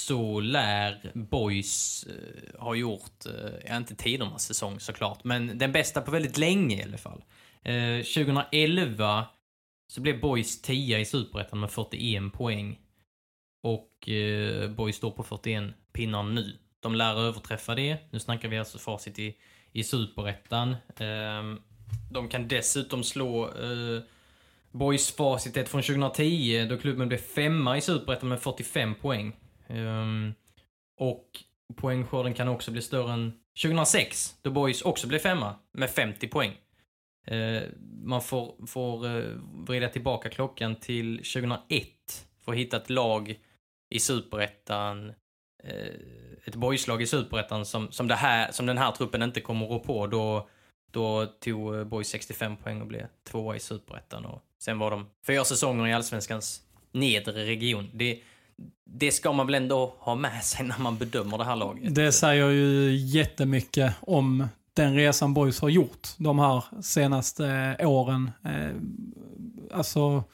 [0.06, 6.00] så lär Boys eh, ha gjort, eh, ja inte tidernas säsong såklart, men den bästa
[6.00, 7.24] på väldigt länge i alla fall.
[7.62, 9.26] Eh, 2011
[9.92, 12.78] så blev Boys 10 i Superettan med 41 poäng.
[13.62, 16.58] Och eh, Boys står på 41 pinnar nu.
[16.80, 17.96] De lär överträffa det.
[18.10, 19.36] Nu snackar vi alltså facit i,
[19.72, 20.70] i Superettan.
[20.96, 21.56] Eh,
[22.10, 24.02] de kan dessutom slå eh,
[24.70, 29.36] Boys facit från 2010 då klubben blev femma i Superettan med 45 poäng.
[29.68, 30.34] Um,
[30.96, 31.28] och
[31.76, 33.32] poängskörden kan också bli större än
[33.62, 36.52] 2006, då Boys också blev femma med 50 poäng.
[37.26, 37.62] Eh,
[38.02, 39.24] man får, får eh,
[39.66, 41.58] vrida tillbaka klockan till 2001
[42.44, 43.38] för att hitta ett lag
[43.90, 45.08] i superettan,
[45.64, 45.94] eh,
[46.44, 48.16] ett boyslag i superettan som, som,
[48.50, 50.06] som den här truppen inte kommer att rå på.
[50.06, 50.48] Då,
[50.90, 54.24] då tog Boys 65 poäng och blev tvåa i superettan.
[54.24, 56.62] Och sen var de fyra säsonger i allsvenskans
[56.92, 57.90] nedre region.
[57.92, 58.20] Det,
[58.84, 61.94] det ska man väl ändå ha med sig när man bedömer det här laget?
[61.94, 68.30] Det säger ju jättemycket om den resan Boys har gjort de här senaste åren.
[68.44, 70.24] Eh, alltså...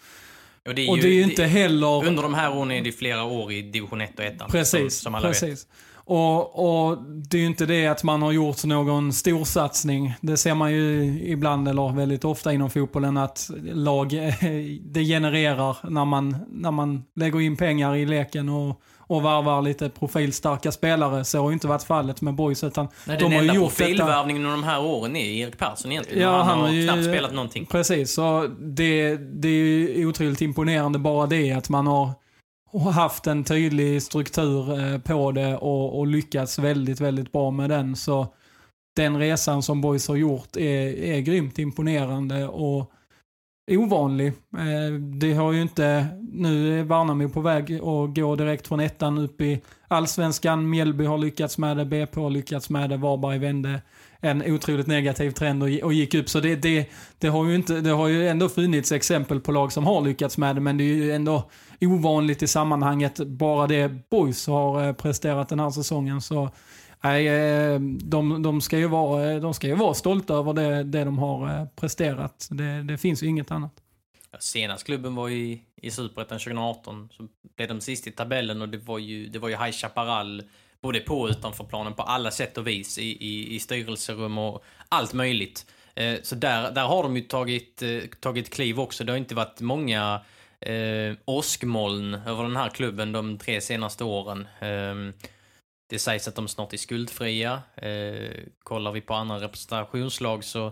[0.69, 2.07] Och det är ju, och det är ju inte heller...
[2.07, 4.91] Under de här åren är det flera år i division 1 och 1 Precis, som,
[4.91, 5.65] som alla precis.
[5.65, 5.69] Vet.
[6.11, 10.15] Och, och, det är ju inte det att man har gjort någon storsatsning.
[10.21, 14.09] Det ser man ju ibland, eller väldigt ofta inom fotbollen, att lag
[14.83, 19.89] det genererar när man, när man lägger in pengar i leken och, och varvar lite
[19.89, 21.25] profilstarka spelare.
[21.25, 22.65] Så har ju inte varit fallet med Boys.
[22.65, 25.93] Utan Nej, de den har enda gjort profilvärvningen under de här åren är Erik Persson
[25.93, 26.23] egentligen.
[26.23, 27.67] Ja, han, han har ju, knappt spelat någonting.
[27.67, 32.13] Precis, så det, det är ju otroligt imponerande bara det att man har
[32.71, 37.71] och haft en tydlig struktur eh, på det och, och, lyckats väldigt, väldigt bra med
[37.71, 37.97] den.
[37.97, 38.35] Så
[38.97, 42.93] den resan som Boys har gjort är, är grymt imponerande och
[43.69, 44.27] ovanlig.
[44.59, 49.19] Eh, det har ju inte, nu är Värnamo på väg att gå direkt från ettan
[49.19, 50.71] upp i allsvenskan.
[50.71, 53.81] Mjällby har lyckats med det, BP har lyckats med det, Varberg vände
[54.21, 56.29] en otroligt negativ trend och, gick upp.
[56.29, 59.73] Så det, det, det, har ju inte, det har ju ändå funnits exempel på lag
[59.73, 61.51] som har lyckats med det, men det är ju ändå
[61.81, 63.19] ovanligt i sammanhanget.
[63.19, 66.21] Bara det Boys har eh, presterat den här säsongen.
[66.21, 66.51] Så
[67.01, 70.83] nej, eh, de, de, ska ju vara, eh, de ska ju vara stolta över det,
[70.83, 72.49] det de har eh, presterat.
[72.51, 73.73] Det, det finns ju inget annat.
[74.39, 78.79] Senast klubben var i, i Superettan 2018 så blev de sist i tabellen och det
[78.79, 80.43] var ju, det var ju High Chaparral
[80.81, 84.65] både på och utanför planen på alla sätt och vis i, i, i styrelserum och
[84.89, 85.67] allt möjligt.
[85.95, 89.05] Eh, så där, där har de ju tagit, eh, tagit kliv också.
[89.05, 90.21] Det har inte varit många
[90.61, 94.49] eh, åskmoln över den här klubben de tre senaste åren.
[94.61, 95.25] Eh,
[95.89, 97.63] det sägs att de snart är skuldfria.
[97.77, 98.31] Eh,
[98.63, 100.67] kollar vi på andra representationslag så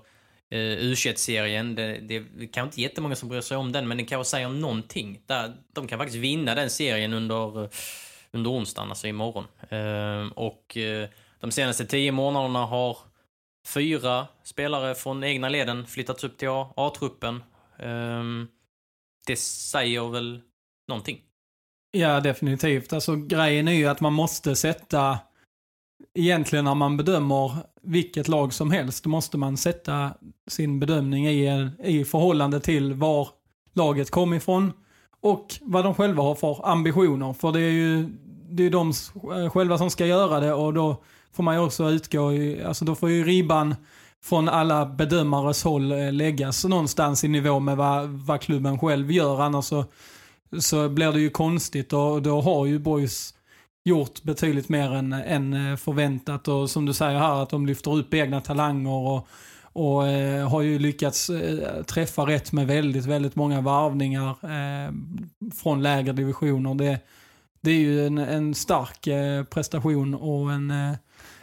[0.50, 4.04] eh, U21-serien, det, det, det kanske inte jättemånga som bryr sig om den, men det
[4.04, 5.20] kan säger säga om någonting.
[5.26, 7.68] Där, de kan faktiskt vinna den serien under
[8.36, 9.44] under onsdagen, alltså imorgon.
[9.68, 11.08] Eh, och eh,
[11.40, 12.98] de senaste tio månaderna har
[13.66, 17.42] fyra spelare från egna leden flyttats upp till A-truppen.
[17.78, 18.24] Eh,
[19.26, 20.40] det säger väl
[20.88, 21.22] någonting?
[21.90, 22.92] Ja, definitivt.
[22.92, 25.18] Alltså grejen är ju att man måste sätta,
[26.14, 30.10] egentligen när man bedömer vilket lag som helst, måste man sätta
[30.46, 33.28] sin bedömning i, i förhållande till var
[33.72, 34.72] laget kom ifrån
[35.20, 37.32] och vad de själva har för ambitioner.
[37.32, 38.08] För det är ju
[38.50, 38.92] det är de
[39.32, 42.84] eh, själva som ska göra det och då får man ju också utgå i, alltså
[42.84, 43.74] då får ju ribban
[44.24, 49.40] från alla bedömares håll eh, läggas någonstans i nivå med vad, vad klubben själv gör.
[49.42, 49.84] Annars så,
[50.58, 53.34] så blir det ju konstigt och då har ju Boys
[53.84, 57.96] gjort betydligt mer än, än eh, förväntat och som du säger här att de lyfter
[57.96, 59.28] upp egna talanger och,
[59.62, 64.92] och eh, har ju lyckats eh, träffa rätt med väldigt, väldigt många varvningar eh,
[65.62, 66.74] från lägre divisioner.
[66.74, 66.98] Det,
[67.60, 70.92] det är ju en, en stark eh, prestation och en, eh,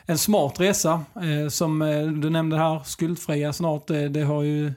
[0.05, 1.05] en smart resa.
[1.15, 3.87] Eh, som eh, du nämnde här, skuldfria snart.
[3.87, 4.73] Det, det har ju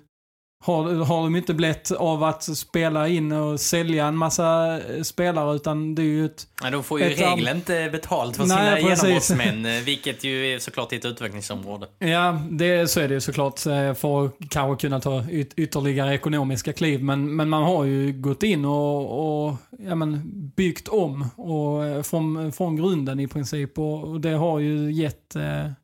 [0.67, 5.57] har, har de inte blivit av att spela in och sälja en massa eh, spelare
[5.57, 6.47] utan det är ju ett...
[6.63, 10.55] Nej, de får ju i regel inte betalt för Nej, sina genombrottsmän, eh, vilket ju
[10.55, 11.87] är såklart ett utvecklingsområde.
[11.99, 16.15] Ja, det, så är det ju såklart eh, för att kanske kunna ta yt, ytterligare
[16.15, 17.03] ekonomiska kliv.
[17.03, 20.23] Men, men man har ju gått in och, och ja, men,
[20.57, 23.79] byggt om och, från, från grunden i princip.
[23.79, 25.37] Och, och det har ju gett,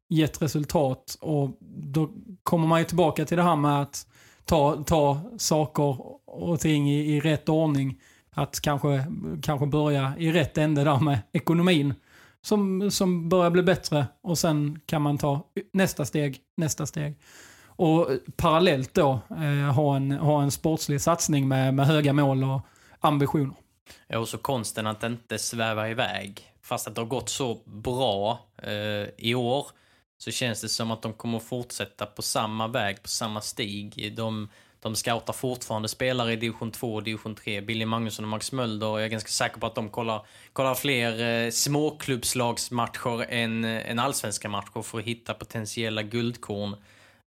[0.09, 1.17] gett resultat.
[1.21, 2.11] Och då
[2.43, 4.07] kommer man ju tillbaka till det här med att
[4.45, 8.01] ta, ta saker och ting i, i rätt ordning.
[8.35, 9.05] Att kanske,
[9.43, 11.95] kanske börja i rätt ände där med ekonomin
[12.43, 17.17] som, som börjar bli bättre och sen kan man ta nästa steg, nästa steg.
[17.67, 22.61] Och parallellt då eh, ha, en, ha en sportslig satsning med, med höga mål och
[23.01, 23.55] ambitioner.
[24.07, 26.41] Ja, och så konsten att inte sväva iväg.
[26.63, 29.67] Fast att det har gått så bra eh, i år
[30.23, 34.15] så känns det som att de kommer fortsätta på samma väg, på samma stig.
[34.17, 34.49] De,
[34.81, 37.61] de scoutar fortfarande spelare i division 2 och division 3.
[37.61, 38.87] Billy Magnusson och Max Mölder.
[38.87, 44.49] Jag är ganska säker på att de kollar, kollar fler eh, småklubbslagsmatcher än, än allsvenska
[44.49, 46.77] matcher för att hitta potentiella guldkorn.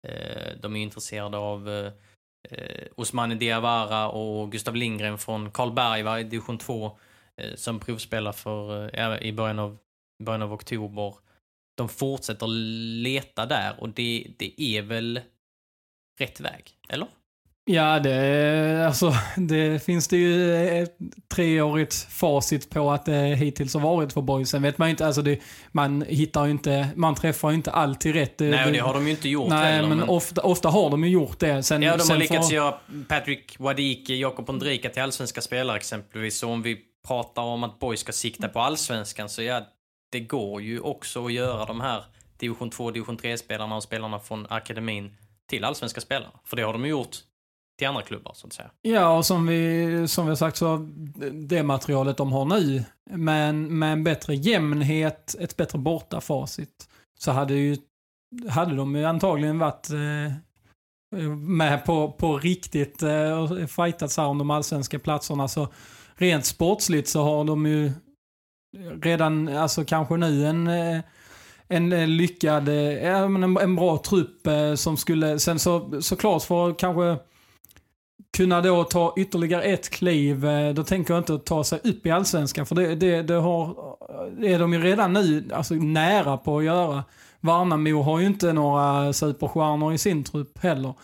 [0.09, 1.93] Eh, de är intresserade av eh,
[2.97, 6.99] Osmani Diawara och Gustav Lindgren från Karlberg i division 2
[7.37, 9.79] eh, som provspelar för, eh, i början av,
[10.25, 11.24] början av oktober.
[11.75, 12.47] De fortsätter
[13.03, 15.21] leta där och det, det är väl
[16.21, 17.07] rätt väg, eller?
[17.67, 20.97] Ja, det, alltså, det finns det ju ett
[21.35, 24.51] treårigt facit på att det hittills har varit för boys.
[24.51, 25.41] Sen vet man inte, alltså det,
[25.73, 28.39] man hittar inte, man träffar ju inte alltid rätt.
[28.39, 29.89] Nej, och det har de ju inte gjort Nej, heller.
[29.89, 31.63] men, Ofta, ofta har de ju gjort det.
[31.63, 32.75] Sen, Ja, de har sen lyckats får- göra
[33.09, 36.39] Patrick Wadike, Jakob Ondrika till allsvenska spelare exempelvis.
[36.39, 39.67] Så om vi pratar om att boys ska sikta på allsvenskan så ja,
[40.15, 42.05] det går ju också att göra de här
[42.37, 45.17] division 2, division 3-spelarna och spelarna från akademin
[45.49, 46.31] till allsvenska spelare.
[46.45, 47.17] För det har de ju gjort
[47.79, 48.71] till andra klubbar så att säga.
[48.83, 50.77] Ja, och som vi, som vi har sagt så
[51.33, 56.89] det materialet de har nu, men med en bättre jämnhet, ett bättre bortafacit,
[57.19, 57.77] så hade, ju,
[58.51, 64.39] hade de ju antagligen varit eh, med på, på riktigt eh, och fightats här om
[64.39, 65.49] de allsvenska platserna.
[65.49, 65.69] Så
[66.15, 67.93] rent sportsligt så har de ju
[69.03, 71.01] redan, alltså kanske nu en eh,
[71.69, 76.43] en eh, lyckad, eh, ja, men en, en bra trupp som skulle, sen så såklart
[76.43, 77.17] för att kanske
[78.37, 82.67] kunna då ta ytterligare ett kliv, då tänker jag inte ta sig upp i allsvenskan
[82.67, 83.77] för det, det, det, har,
[84.41, 87.05] det är de ju redan nu alltså, nära på att göra.
[87.41, 90.95] Värnamo har ju inte några superstjärnor i sin trupp heller.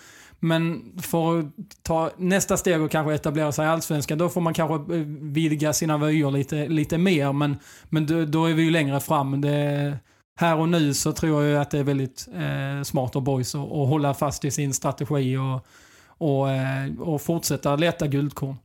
[0.40, 1.46] Men för att
[1.82, 5.72] ta nästa steg och kanske etablera sig i Allsvenskan, då får man kanske eh, vidga
[5.72, 7.32] sina vyer lite, lite mer.
[7.32, 9.40] Men, men då, då är vi ju längre fram.
[9.40, 9.98] Det,
[10.40, 13.60] här och nu så tror jag att det är väldigt eh, smart av boys att,
[13.60, 15.66] att hålla fast i sin strategi och,
[16.06, 18.56] och, eh, och fortsätta leta guldkorn.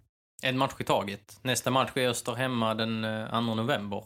[0.44, 1.40] En match i taget.
[1.42, 4.04] Nästa match är Öster hemma den eh, 2 november.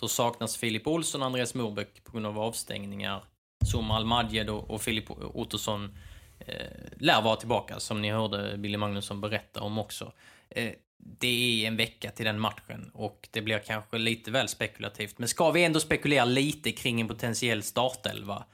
[0.00, 3.24] Då saknas Filip Olsson och Andreas Morbäck på grund av avstängningar.
[3.64, 5.96] Som Almadjed och, och Filip Ottosson
[6.38, 6.56] Eh,
[6.98, 10.12] lär vara tillbaka, som ni hörde Billy Magnusson berätta om också.
[10.50, 10.72] Eh,
[11.20, 15.18] det är en vecka till den matchen och det blir kanske lite väl spekulativt.
[15.18, 18.44] Men ska vi ändå spekulera lite kring en potentiell startelva?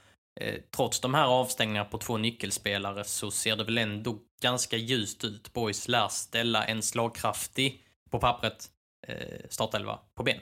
[0.41, 5.25] Eh, trots de här avstängningarna på två nyckelspelare så ser det väl ändå ganska ljust
[5.25, 5.53] ut.
[5.53, 8.71] Boys lär ställa en slagkraftig, på pappret,
[9.07, 10.41] eh, startelva på ben.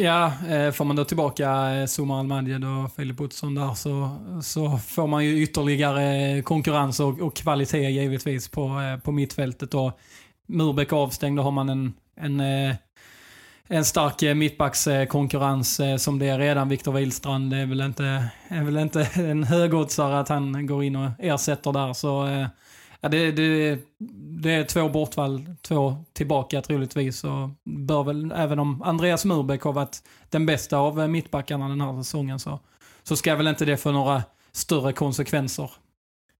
[0.00, 4.10] Ja, eh, får man då tillbaka eh, Zuma Almadjed och Filip Ottosson där så,
[4.42, 9.74] så får man ju ytterligare konkurrens och, och kvalitet givetvis på, eh, på mittfältet.
[9.74, 9.98] Och
[10.46, 12.74] Murbeck avstängd, då har man en, en, eh,
[13.68, 16.68] en stark mittbackskonkurrens som det är redan.
[16.68, 21.10] Viktor Wihlstrand är väl inte, är väl inte en högoddsare att han går in och
[21.18, 21.92] ersätter där.
[21.92, 22.46] Så eh,
[23.00, 23.78] ja, det, det,
[24.42, 27.24] det är två bortfall, två tillbaka troligtvis.
[27.24, 31.80] Och bör väl, även om Andreas Murbeck har varit den bästa av eh, mittbackarna den
[31.80, 32.60] här säsongen så,
[33.02, 34.22] så ska väl inte det få några
[34.52, 35.70] större konsekvenser.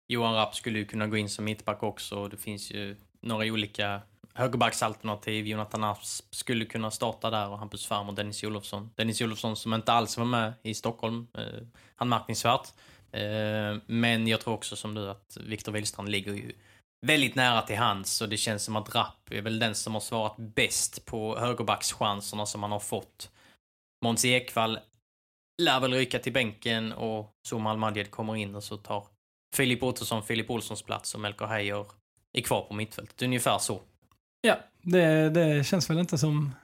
[0.08, 2.28] Johan Rapp skulle ju kunna gå in som mittback också.
[2.28, 4.00] Det finns ju några olika
[4.34, 5.46] högerbacksalternativ.
[5.46, 8.90] Jonathan Asp skulle kunna starta där och Hampus Färm och Dennis Olofsson.
[8.94, 11.26] Dennis Olofsson som inte alls var med i Stockholm.
[11.38, 12.72] Eh, anmärkningsvärt.
[13.12, 16.52] Eh, men jag tror också som du att Viktor Wihlstrand ligger ju
[17.06, 20.00] väldigt nära till hands och det känns som att Rapp är väl den som har
[20.00, 23.30] svarat bäst på högerbackschanserna som han har fått.
[24.04, 24.78] Måns Ekvall
[25.62, 29.06] lär väl ryka till bänken och Zuma Almadjed kommer in och så tar
[29.56, 31.86] Filip Ottosson Filip Olssons plats och Melker Heijer
[32.32, 33.22] är kvar på mittfältet.
[33.22, 33.80] Ungefär så.
[34.40, 36.54] Ja, det, det känns väl inte som,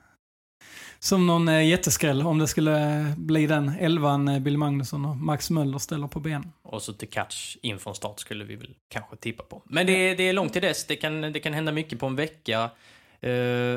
[0.99, 5.17] som någon eh, jätteskräll om det skulle eh, bli den elvan eh, Bill Magnusson och
[5.17, 6.51] Max Möller ställer på ben.
[6.63, 9.61] Och så till catch in från start skulle vi väl kanske tippa på.
[9.65, 10.87] Men det, det är långt till dess.
[10.87, 12.69] Det kan, det kan hända mycket på en vecka.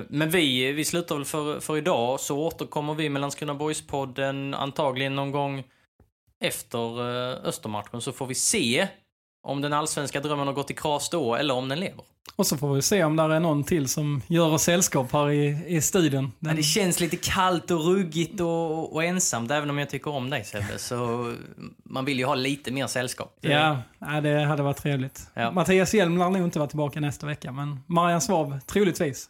[0.09, 5.15] Men vi, vi slutar väl för, för idag, så återkommer vi med Landskrona Boys-podden antagligen
[5.15, 5.65] någon gång
[6.41, 7.01] efter
[7.47, 8.89] Östermatchen, så får vi se
[9.43, 12.05] om den allsvenska drömmen har gått i kras då, eller om den lever.
[12.37, 15.31] Och så får vi se om där är någon till som gör oss sällskap här
[15.31, 16.33] i, i studion.
[16.39, 20.31] Men det känns lite kallt och ruggigt och, och ensamt, även om jag tycker om
[20.31, 20.79] dig Sebbe.
[20.79, 21.33] Så
[21.85, 23.39] man vill ju ha lite mer sällskap.
[23.41, 25.27] Ja, ja, det hade varit trevligt.
[25.35, 25.51] Ja.
[25.51, 29.29] Mattias Hjelm lär nog inte vara tillbaka nästa vecka, men Marianne Svab troligtvis.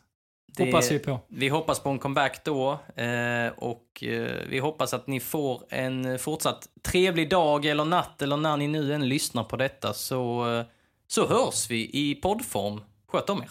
[0.57, 1.21] Det- Hoppas vi på.
[1.29, 6.19] Vi hoppas på en comeback då eh, och eh, vi hoppas att ni får en
[6.19, 10.65] fortsatt trevlig dag eller natt eller när ni nu än lyssnar på detta så, eh,
[11.07, 12.81] så hörs vi i poddform.
[13.09, 13.51] Sköt om er.